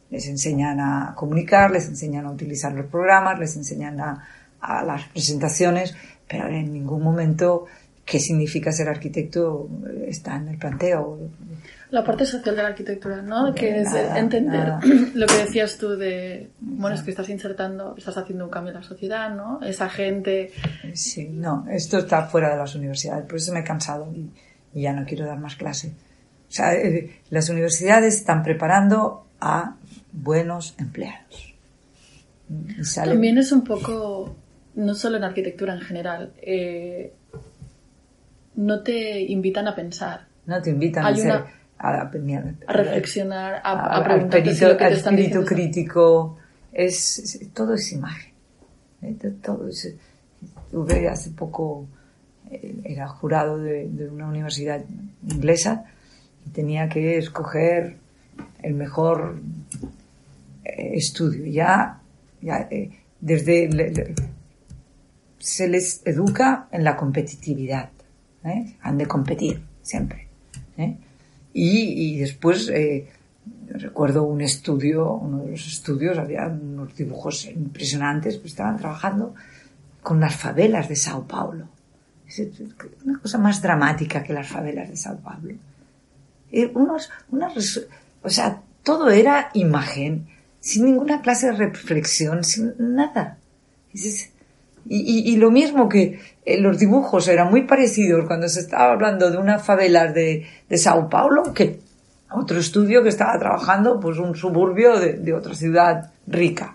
Les 0.10 0.28
enseñan 0.28 0.80
a 0.80 1.14
comunicar, 1.16 1.72
les 1.72 1.88
enseñan 1.88 2.26
a 2.26 2.32
utilizar 2.32 2.74
los 2.74 2.86
programas, 2.86 3.40
les 3.40 3.56
enseñan 3.56 4.00
a, 4.00 4.28
a 4.60 4.84
las 4.84 5.06
presentaciones, 5.06 5.96
pero 6.28 6.48
en 6.48 6.72
ningún 6.72 7.02
momento 7.02 7.66
qué 8.06 8.20
significa 8.20 8.72
ser 8.72 8.90
arquitecto 8.90 9.70
está 10.06 10.38
en 10.38 10.50
el 10.50 10.58
planteo. 10.58 11.20
La 11.90 12.04
parte 12.04 12.26
social 12.26 12.54
de 12.56 12.62
la 12.64 12.68
arquitectura, 12.70 13.22
¿no? 13.22 13.56
Que 13.56 13.80
es 13.82 13.94
entender 13.94 14.68
nada. 14.68 14.82
lo 15.16 15.26
que 15.26 15.36
decías 15.38 15.78
tú 15.78 15.96
de, 15.96 16.50
bueno, 16.60 16.96
es 16.98 17.02
que 17.02 17.12
estás 17.12 17.30
insertando, 17.30 17.96
estás 17.98 18.18
haciendo 18.18 18.44
un 18.46 18.52
cambio 18.52 18.72
en 18.74 18.80
la 18.82 18.84
sociedad, 18.84 19.34
¿no? 19.34 19.62
Esa 19.64 19.88
gente, 19.90 20.52
Sí, 20.94 21.30
no, 21.30 21.66
esto 21.70 22.00
está 22.00 22.24
fuera 22.26 22.50
de 22.52 22.58
las 22.58 22.76
universidades, 22.76 23.26
por 23.26 23.38
eso 23.38 23.54
me 23.54 23.62
he 23.62 23.64
cansado 23.64 24.12
y, 24.14 24.30
y 24.78 24.82
ya 24.82 24.92
no 24.92 25.06
quiero 25.06 25.26
dar 25.26 25.40
más 25.40 25.56
clase. 25.56 25.94
O 26.50 26.52
sea, 26.52 26.74
eh, 26.76 27.22
las 27.30 27.50
universidades 27.50 28.16
están 28.16 28.44
preparando 28.44 29.26
a 29.40 29.76
buenos 30.12 30.76
empleados. 30.80 31.54
Y 32.80 32.84
sale- 32.84 33.12
también 33.14 33.38
es 33.38 33.52
un 33.54 33.64
poco, 33.64 34.36
no 34.76 34.94
solo 34.94 35.16
en 35.18 35.24
arquitectura 35.24 35.74
en 35.74 35.82
general, 35.82 36.34
eh, 36.42 37.14
no 38.56 38.82
te 38.82 39.22
invitan 39.22 39.68
a 39.68 39.76
pensar, 39.76 40.28
no 40.46 40.62
te 40.62 40.70
invitan 40.70 41.06
Hay 41.06 41.14
a 41.14 41.18
hacer 41.18 41.32
una- 41.32 41.52
a, 42.68 42.74
reflexionar, 42.74 43.56
a, 43.64 43.72
a 43.72 43.98
al 43.98 44.04
perito- 44.30 44.78
espíritu 45.16 45.46
crítico 45.46 46.38
es, 46.74 47.20
es- 47.20 47.54
todo 47.54 47.74
es 47.76 47.92
imagen 47.92 48.34
¿eh? 49.02 49.16
To- 49.22 49.32
todo 49.42 49.68
es 49.68 49.94
tuve 50.72 51.08
hace 51.08 51.32
poco 51.32 51.88
eh, 52.52 52.76
era 52.84 53.08
jurado 53.08 53.58
de, 53.60 53.88
de 53.90 54.10
una 54.10 54.28
universidad 54.28 54.84
inglesa 55.28 55.86
y 56.46 56.50
tenía 56.50 56.88
que 56.90 57.18
escoger 57.18 57.98
el 58.62 58.74
mejor 58.74 59.40
eh, 60.66 60.92
estudio 60.94 61.46
ya 61.46 62.00
ya 62.42 62.68
eh, 62.72 62.92
desde 63.20 63.68
le- 63.70 63.92
le- 63.92 64.14
se 65.40 65.68
les 65.68 66.02
educa 66.06 66.68
en 66.72 66.84
la 66.84 66.96
competitividad 66.96 67.90
¿eh? 68.44 68.76
han 68.82 68.98
de 68.98 69.06
competir 69.06 69.62
siempre 69.82 70.28
¿eh? 70.78 70.98
Y, 71.58 72.14
y 72.14 72.20
después 72.20 72.70
eh, 72.70 73.08
recuerdo 73.68 74.24
un 74.24 74.42
estudio, 74.42 75.12
uno 75.14 75.44
de 75.44 75.52
los 75.52 75.68
estudios, 75.68 76.18
había 76.20 76.46
unos 76.48 76.96
dibujos 76.96 77.46
impresionantes, 77.46 78.38
pues 78.38 78.52
estaban 78.52 78.78
trabajando 78.78 79.34
con 80.04 80.20
las 80.20 80.36
favelas 80.36 80.88
de 80.88 80.96
Sao 80.96 81.28
Paulo. 81.28 81.68
Una 83.06 83.20
cosa 83.20 83.40
más 83.40 83.60
dramática 83.62 84.22
que 84.24 84.34
las 84.34 84.48
favelas 84.48 84.90
de 84.90 84.98
Sao 84.98 85.18
Paulo. 85.18 85.56
Y 86.52 86.66
unos, 86.66 87.10
unas 87.32 87.82
o 88.22 88.30
sea, 88.30 88.62
todo 88.84 89.10
era 89.10 89.50
imagen, 89.54 90.28
sin 90.60 90.86
ninguna 90.86 91.22
clase 91.22 91.48
de 91.48 91.54
reflexión, 91.54 92.44
sin 92.44 92.76
nada. 92.78 93.40
Y, 94.90 95.34
y- 95.34 95.38
lo 95.38 95.52
mismo 95.52 95.88
que 95.90 96.20
eh, 96.46 96.60
los 96.60 96.78
dibujos 96.80 97.28
eran 97.28 97.50
muy 97.50 97.64
parecidos 97.64 98.26
cuando 98.26 98.48
se 98.50 98.62
estaba 98.62 98.94
hablando 98.94 99.30
de 99.32 99.38
unas 99.38 99.64
favelas 99.66 100.14
de, 100.14 100.46
de 100.70 100.78
Sao 100.78 101.10
Paulo 101.10 101.54
que 101.54 101.80
otro 102.32 102.60
estudio 102.60 103.04
que 103.04 103.10
estaba 103.10 103.38
trabajando 103.40 104.00
pues 104.00 104.18
un 104.18 104.36
suburbio 104.36 105.00
de, 105.00 105.14
de 105.14 105.34
otra 105.34 105.54
ciudad 105.56 106.12
rica. 106.28 106.74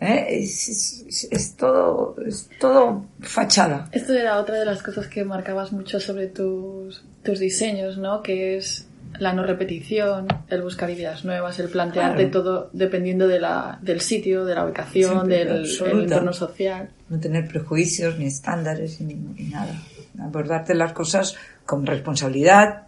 ¿Eh? 0.00 0.26
Es, 0.42 0.68
es- 0.68 1.28
es 1.30 1.54
todo, 1.56 2.16
es 2.26 2.48
todo 2.58 3.04
fachada. 3.20 3.88
Esto 3.92 4.12
era 4.14 4.38
otra 4.38 4.58
de 4.58 4.64
las 4.64 4.82
cosas 4.82 5.06
que 5.06 5.22
marcabas 5.24 5.72
mucho 5.72 6.00
sobre 6.00 6.26
tus, 6.26 7.04
tus 7.22 7.38
diseños, 7.38 7.98
¿no? 7.98 8.20
Que 8.22 8.56
es 8.56 8.88
la 9.18 9.32
no 9.32 9.42
repetición, 9.44 10.26
el 10.48 10.62
buscar 10.62 10.90
ideas 10.90 11.24
nuevas, 11.24 11.58
el 11.58 11.68
plantearte 11.68 12.28
Claro. 12.28 12.30
todo 12.30 12.70
dependiendo 12.72 13.28
de 13.28 13.40
la, 13.40 13.78
del 13.82 14.00
sitio, 14.00 14.44
de 14.44 14.54
la 14.54 14.64
ubicación, 14.64 15.26
Siempre, 15.26 15.44
del 15.44 15.64
el 15.64 16.02
entorno 16.02 16.32
social. 16.32 16.90
No 17.08 17.18
tener 17.18 17.48
prejuicios 17.48 18.18
ni 18.18 18.26
estándares 18.26 19.00
ni, 19.00 19.14
ni 19.14 19.48
nada. 19.48 19.74
Abordarte 20.20 20.74
las 20.74 20.92
cosas 20.92 21.36
con 21.64 21.86
responsabilidad 21.86 22.86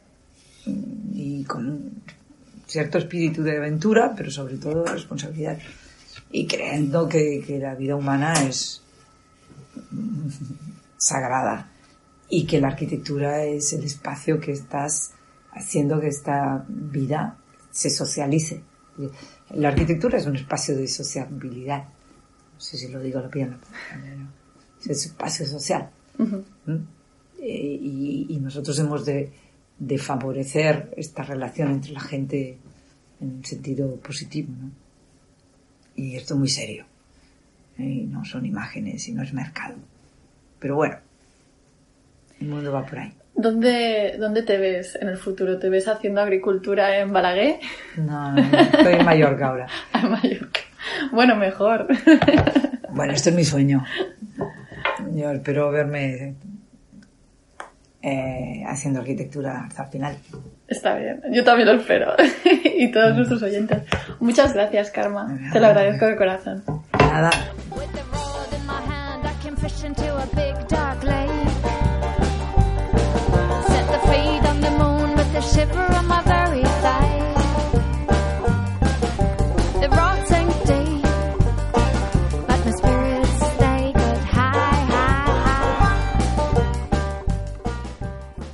y 1.13 1.45
con 1.45 2.03
cierto 2.67 2.99
espíritu 2.99 3.43
de 3.43 3.57
aventura, 3.57 4.15
pero 4.17 4.31
sobre 4.31 4.57
todo 4.57 4.85
responsabilidad. 4.85 5.59
Y 6.31 6.47
creyendo 6.47 7.09
que, 7.09 7.43
que 7.47 7.59
la 7.59 7.75
vida 7.75 7.95
humana 7.95 8.33
es 8.49 8.83
mm, 9.91 10.29
sagrada 10.97 11.69
y 12.29 12.47
que 12.47 12.61
la 12.61 12.69
arquitectura 12.69 13.45
es 13.45 13.73
el 13.75 13.85
espacio 13.85 14.41
que 14.41 14.53
estás 14.53 15.13
haciendo 15.55 16.01
que 16.01 16.09
esta 16.09 16.65
vida 16.69 17.39
se 17.71 17.91
socialice. 17.91 18.63
La 19.51 19.69
arquitectura 19.69 20.19
es 20.19 20.27
un 20.27 20.37
espacio 20.37 20.77
de 20.77 20.87
sociabilidad. 20.87 21.85
No 22.55 22.61
sé 22.61 22.77
si 22.77 22.89
lo 22.89 23.01
digo 23.01 23.23
bien. 23.33 23.57
Es 24.81 24.87
un 24.87 24.93
espacio 24.93 25.47
social. 25.47 25.91
¿Mm? 26.19 26.75
Eh, 27.41 27.79
y, 27.83 28.27
y 28.31 28.41
nosotros 28.41 28.79
hemos 28.79 29.05
de, 29.05 29.33
de 29.79 29.99
favorecer 29.99 30.95
esta 30.97 31.23
relación 31.23 31.71
entre 31.73 31.93
la 31.93 32.01
gente 32.01 32.59
en 33.21 33.37
un 33.37 33.45
sentido 33.45 33.97
positivo. 33.97 34.53
¿no? 34.59 34.71
Y 35.97 36.17
esto 36.17 36.35
es 36.35 36.41
muy 36.41 36.49
serio. 36.49 36.87
¿eh? 37.79 37.83
Y 37.83 38.07
no 38.07 38.25
son 38.25 38.47
imágenes 38.47 39.09
y 39.09 39.13
no 39.13 39.23
es 39.23 39.33
mercado. 39.33 39.77
Pero 40.59 40.77
bueno, 40.77 40.97
el 42.41 42.49
mundo 42.49 42.73
va 42.73 42.87
por 42.87 42.99
ahí. 42.99 43.13
¿Dónde, 43.37 44.17
¿Dónde 44.19 44.43
te 44.43 44.59
ves 44.59 44.97
en 45.01 45.09
el 45.09 45.17
futuro? 45.17 45.59
¿Te 45.59 45.69
ves 45.69 45.89
haciendo 45.89 46.21
agricultura 46.21 46.99
en 46.99 47.13
Balaguer? 47.13 47.59
No, 47.97 48.33
no, 48.33 48.43
no, 48.43 48.61
estoy 48.61 48.95
en 48.95 49.05
Mallorca 49.05 49.49
ahora. 49.49 49.67
En 49.95 50.11
Mallorca. 50.11 50.61
Bueno, 51.13 51.37
mejor. 51.37 51.87
Bueno, 52.95 53.13
esto 53.13 53.31
es 53.31 53.35
mi 53.35 53.45
sueño. 53.45 53.85
Yo 55.15 55.33
espero 55.33 55.69
verme 55.73 56.37
eh, 58.01 58.63
haciendo 58.69 59.01
arquitectura 59.01 59.65
hasta 59.67 59.83
el 59.83 59.89
final. 59.89 60.17
Está 60.69 60.95
bien, 60.95 61.21
yo 61.33 61.43
también 61.43 61.69
lo 61.69 61.75
espero. 61.75 62.13
y 62.65 62.93
todos 62.93 63.17
nuestros 63.17 63.43
oyentes. 63.43 63.83
Muchas 64.21 64.55
gracias, 64.55 64.93
Karma. 64.93 65.37
Te 65.53 65.59
lo 65.59 65.67
agradezco 65.67 66.07
de 66.07 66.15
corazón. 66.15 66.63
Nada. 66.93 67.31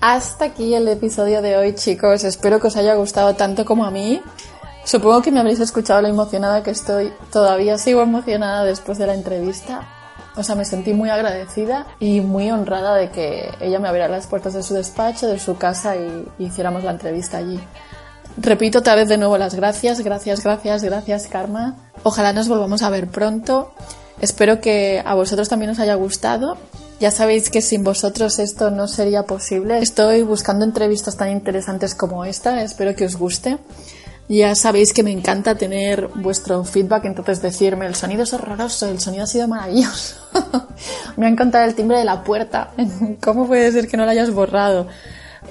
Hasta 0.00 0.46
aquí 0.46 0.74
el 0.74 0.88
episodio 0.88 1.40
de 1.40 1.56
hoy, 1.56 1.74
chicos. 1.74 2.24
Espero 2.24 2.58
que 2.58 2.66
os 2.66 2.76
haya 2.76 2.94
gustado 2.94 3.34
tanto 3.34 3.64
como 3.64 3.84
a 3.84 3.90
mí. 3.90 4.20
Supongo 4.84 5.22
que 5.22 5.30
me 5.30 5.38
habréis 5.38 5.60
escuchado 5.60 6.02
lo 6.02 6.08
emocionada 6.08 6.62
que 6.62 6.72
estoy. 6.72 7.12
Todavía 7.30 7.78
sigo 7.78 8.02
emocionada 8.02 8.64
después 8.64 8.98
de 8.98 9.06
la 9.06 9.14
entrevista. 9.14 9.99
O 10.36 10.42
sea, 10.42 10.54
me 10.54 10.64
sentí 10.64 10.94
muy 10.94 11.10
agradecida 11.10 11.86
y 11.98 12.20
muy 12.20 12.50
honrada 12.50 12.94
de 12.94 13.10
que 13.10 13.50
ella 13.60 13.78
me 13.78 13.88
abriera 13.88 14.08
las 14.08 14.26
puertas 14.26 14.54
de 14.54 14.62
su 14.62 14.74
despacho, 14.74 15.26
de 15.26 15.38
su 15.38 15.56
casa 15.56 15.96
y, 15.96 16.28
hiciéramos 16.38 16.84
la 16.84 16.92
entrevista 16.92 17.38
allí. 17.38 17.58
Repito 18.36 18.78
otra 18.78 18.94
vez 18.94 19.08
de 19.08 19.18
nuevo 19.18 19.36
las 19.38 19.54
gracias, 19.54 20.00
gracias, 20.00 20.42
gracias, 20.42 20.82
gracias, 20.84 21.26
Karma. 21.26 21.76
Ojalá 22.04 22.32
nos 22.32 22.48
volvamos 22.48 22.82
a 22.82 22.90
ver 22.90 23.08
pronto. 23.08 23.72
Espero 24.20 24.60
que 24.60 25.02
a 25.04 25.14
vosotros 25.14 25.48
también 25.48 25.70
os 25.72 25.80
haya 25.80 25.94
gustado. 25.94 26.56
Ya 27.00 27.10
sabéis 27.10 27.50
que 27.50 27.62
sin 27.62 27.82
vosotros 27.82 28.38
esto 28.38 28.70
no 28.70 28.86
sería 28.86 29.24
posible. 29.24 29.78
Estoy 29.78 30.22
buscando 30.22 30.64
entrevistas 30.64 31.16
tan 31.16 31.30
interesantes 31.30 31.94
como 31.94 32.24
esta. 32.24 32.62
Espero 32.62 32.94
que 32.94 33.06
os 33.06 33.16
guste. 33.16 33.58
Ya 34.30 34.54
sabéis 34.54 34.92
que 34.92 35.02
me 35.02 35.10
encanta 35.10 35.56
tener 35.56 36.06
vuestro 36.06 36.62
feedback, 36.62 37.06
entonces 37.06 37.42
decirme 37.42 37.86
el 37.86 37.96
sonido 37.96 38.22
es 38.22 38.32
horroroso, 38.32 38.86
el 38.86 39.00
sonido 39.00 39.24
ha 39.24 39.26
sido 39.26 39.48
maravilloso. 39.48 40.20
me 41.16 41.26
ha 41.26 41.28
encantado 41.28 41.64
el 41.64 41.74
timbre 41.74 41.98
de 41.98 42.04
la 42.04 42.22
puerta. 42.22 42.70
¿Cómo 43.20 43.48
puede 43.48 43.72
ser 43.72 43.88
que 43.88 43.96
no 43.96 44.04
lo 44.04 44.12
hayas 44.12 44.32
borrado? 44.32 44.86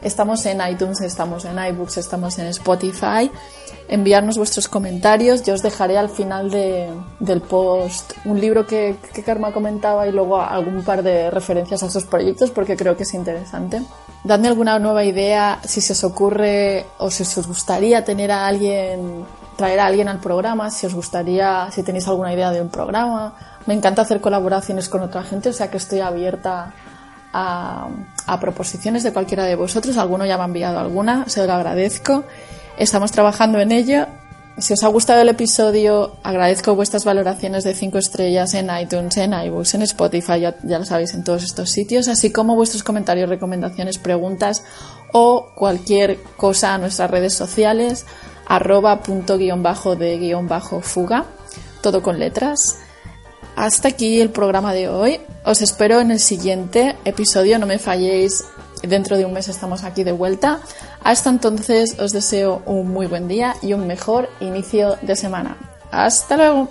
Estamos 0.05 0.45
en 0.45 0.61
iTunes, 0.69 1.01
estamos 1.01 1.45
en 1.45 1.57
iBooks, 1.57 1.97
estamos 1.97 2.37
en 2.37 2.45
Spotify. 2.47 3.31
Enviarnos 3.87 4.37
vuestros 4.37 4.67
comentarios. 4.67 5.41
Yo 5.43 5.55
os 5.55 5.63
dejaré 5.63 5.97
al 5.97 6.09
final 6.09 6.51
de- 6.51 6.89
del 7.19 7.41
post 7.41 8.13
un 8.23 8.39
libro 8.39 8.67
que, 8.67 8.97
que 9.13 9.23
Karma 9.23 9.51
comentaba 9.51 10.07
y 10.07 10.11
luego 10.11 10.39
algún 10.39 10.83
par 10.83 11.01
de 11.01 11.31
referencias 11.31 11.81
a 11.81 11.87
esos 11.87 12.03
proyectos 12.05 12.51
porque 12.51 12.77
creo 12.77 12.95
que 12.95 13.01
es 13.03 13.13
interesante. 13.15 13.81
Dadme 14.23 14.47
alguna 14.47 14.77
nueva 14.77 15.03
idea, 15.03 15.59
si 15.65 15.81
se 15.81 15.93
os 15.93 16.03
ocurre 16.03 16.85
o 16.99 17.09
si 17.09 17.23
os 17.23 17.47
gustaría 17.47 18.03
tener 18.05 18.31
a 18.31 18.45
alguien, 18.45 19.25
traer 19.57 19.79
a 19.79 19.87
alguien 19.87 20.07
al 20.07 20.19
programa, 20.19 20.69
si 20.69 20.85
os 20.85 20.93
gustaría, 20.93 21.67
si 21.71 21.81
tenéis 21.81 22.07
alguna 22.07 22.31
idea 22.31 22.51
de 22.51 22.61
un 22.61 22.69
programa. 22.69 23.33
Me 23.65 23.73
encanta 23.73 24.03
hacer 24.03 24.21
colaboraciones 24.21 24.87
con 24.87 25.01
otra 25.01 25.23
gente, 25.23 25.49
o 25.49 25.53
sea 25.53 25.71
que 25.71 25.77
estoy 25.77 25.99
abierta 26.01 26.73
a, 27.35 28.39
proposiciones 28.39 29.03
de 29.03 29.11
cualquiera 29.11 29.43
de 29.43 29.55
vosotros. 29.55 29.97
Alguno 29.97 30.25
ya 30.25 30.37
me 30.37 30.43
ha 30.43 30.47
enviado 30.47 30.79
alguna, 30.79 31.27
se 31.27 31.45
lo 31.45 31.53
agradezco. 31.53 32.23
Estamos 32.77 33.11
trabajando 33.11 33.59
en 33.59 33.71
ello 33.71 34.07
si 34.57 34.71
os 34.71 34.83
ha 34.83 34.87
gustado 34.87 35.19
el 35.21 35.27
episodio, 35.27 36.15
agradezco 36.23 36.75
vuestras 36.75 37.03
valoraciones 37.03 37.65
de 37.65 37.73
5 37.73 37.97
estrellas 37.97 38.53
en 38.53 38.69
iTunes, 38.79 39.17
en 39.17 39.33
iBooks, 39.33 39.73
en 39.75 39.81
Spotify, 39.81 40.39
ya, 40.39 40.55
ya, 40.63 40.79
lo 40.79 40.85
sabéis, 40.85 41.13
en 41.13 41.25
todos 41.25 41.43
estos 41.43 41.69
sitios, 41.71 42.07
así 42.07 42.31
como 42.31 42.55
vuestros 42.55 42.81
comentarios, 42.81 43.27
recomendaciones, 43.27 43.97
preguntas 43.97 44.63
o 45.11 45.51
cualquier 45.55 46.21
cosa 46.37 46.73
a 46.73 46.77
nuestras 46.77 47.11
redes 47.11 47.33
sociales, 47.33 48.05
arroba 48.47 49.03
punto 49.03 49.37
guion 49.37 49.61
bajo 49.61 49.97
de 49.97 50.17
guion 50.19 50.47
bajo 50.47 50.79
fuga, 50.79 51.25
todo 51.81 52.01
con 52.01 52.17
letras. 52.17 52.77
Hasta 53.55 53.89
aquí 53.89 54.19
el 54.19 54.29
programa 54.29 54.73
de 54.73 54.89
hoy. 54.89 55.19
Os 55.43 55.61
espero 55.61 55.99
en 55.99 56.11
el 56.11 56.19
siguiente 56.19 56.95
episodio, 57.05 57.59
no 57.59 57.65
me 57.65 57.79
falléis 57.79 58.45
Dentro 58.87 59.17
de 59.17 59.25
un 59.25 59.33
mes 59.33 59.47
estamos 59.47 59.83
aquí 59.83 60.03
de 60.03 60.11
vuelta. 60.11 60.59
Hasta 61.03 61.29
entonces 61.29 61.97
os 61.99 62.11
deseo 62.11 62.61
un 62.65 62.89
muy 62.89 63.07
buen 63.07 63.27
día 63.27 63.55
y 63.61 63.73
un 63.73 63.87
mejor 63.87 64.29
inicio 64.39 64.97
de 65.01 65.15
semana. 65.15 65.57
Hasta 65.91 66.37
luego. 66.37 66.69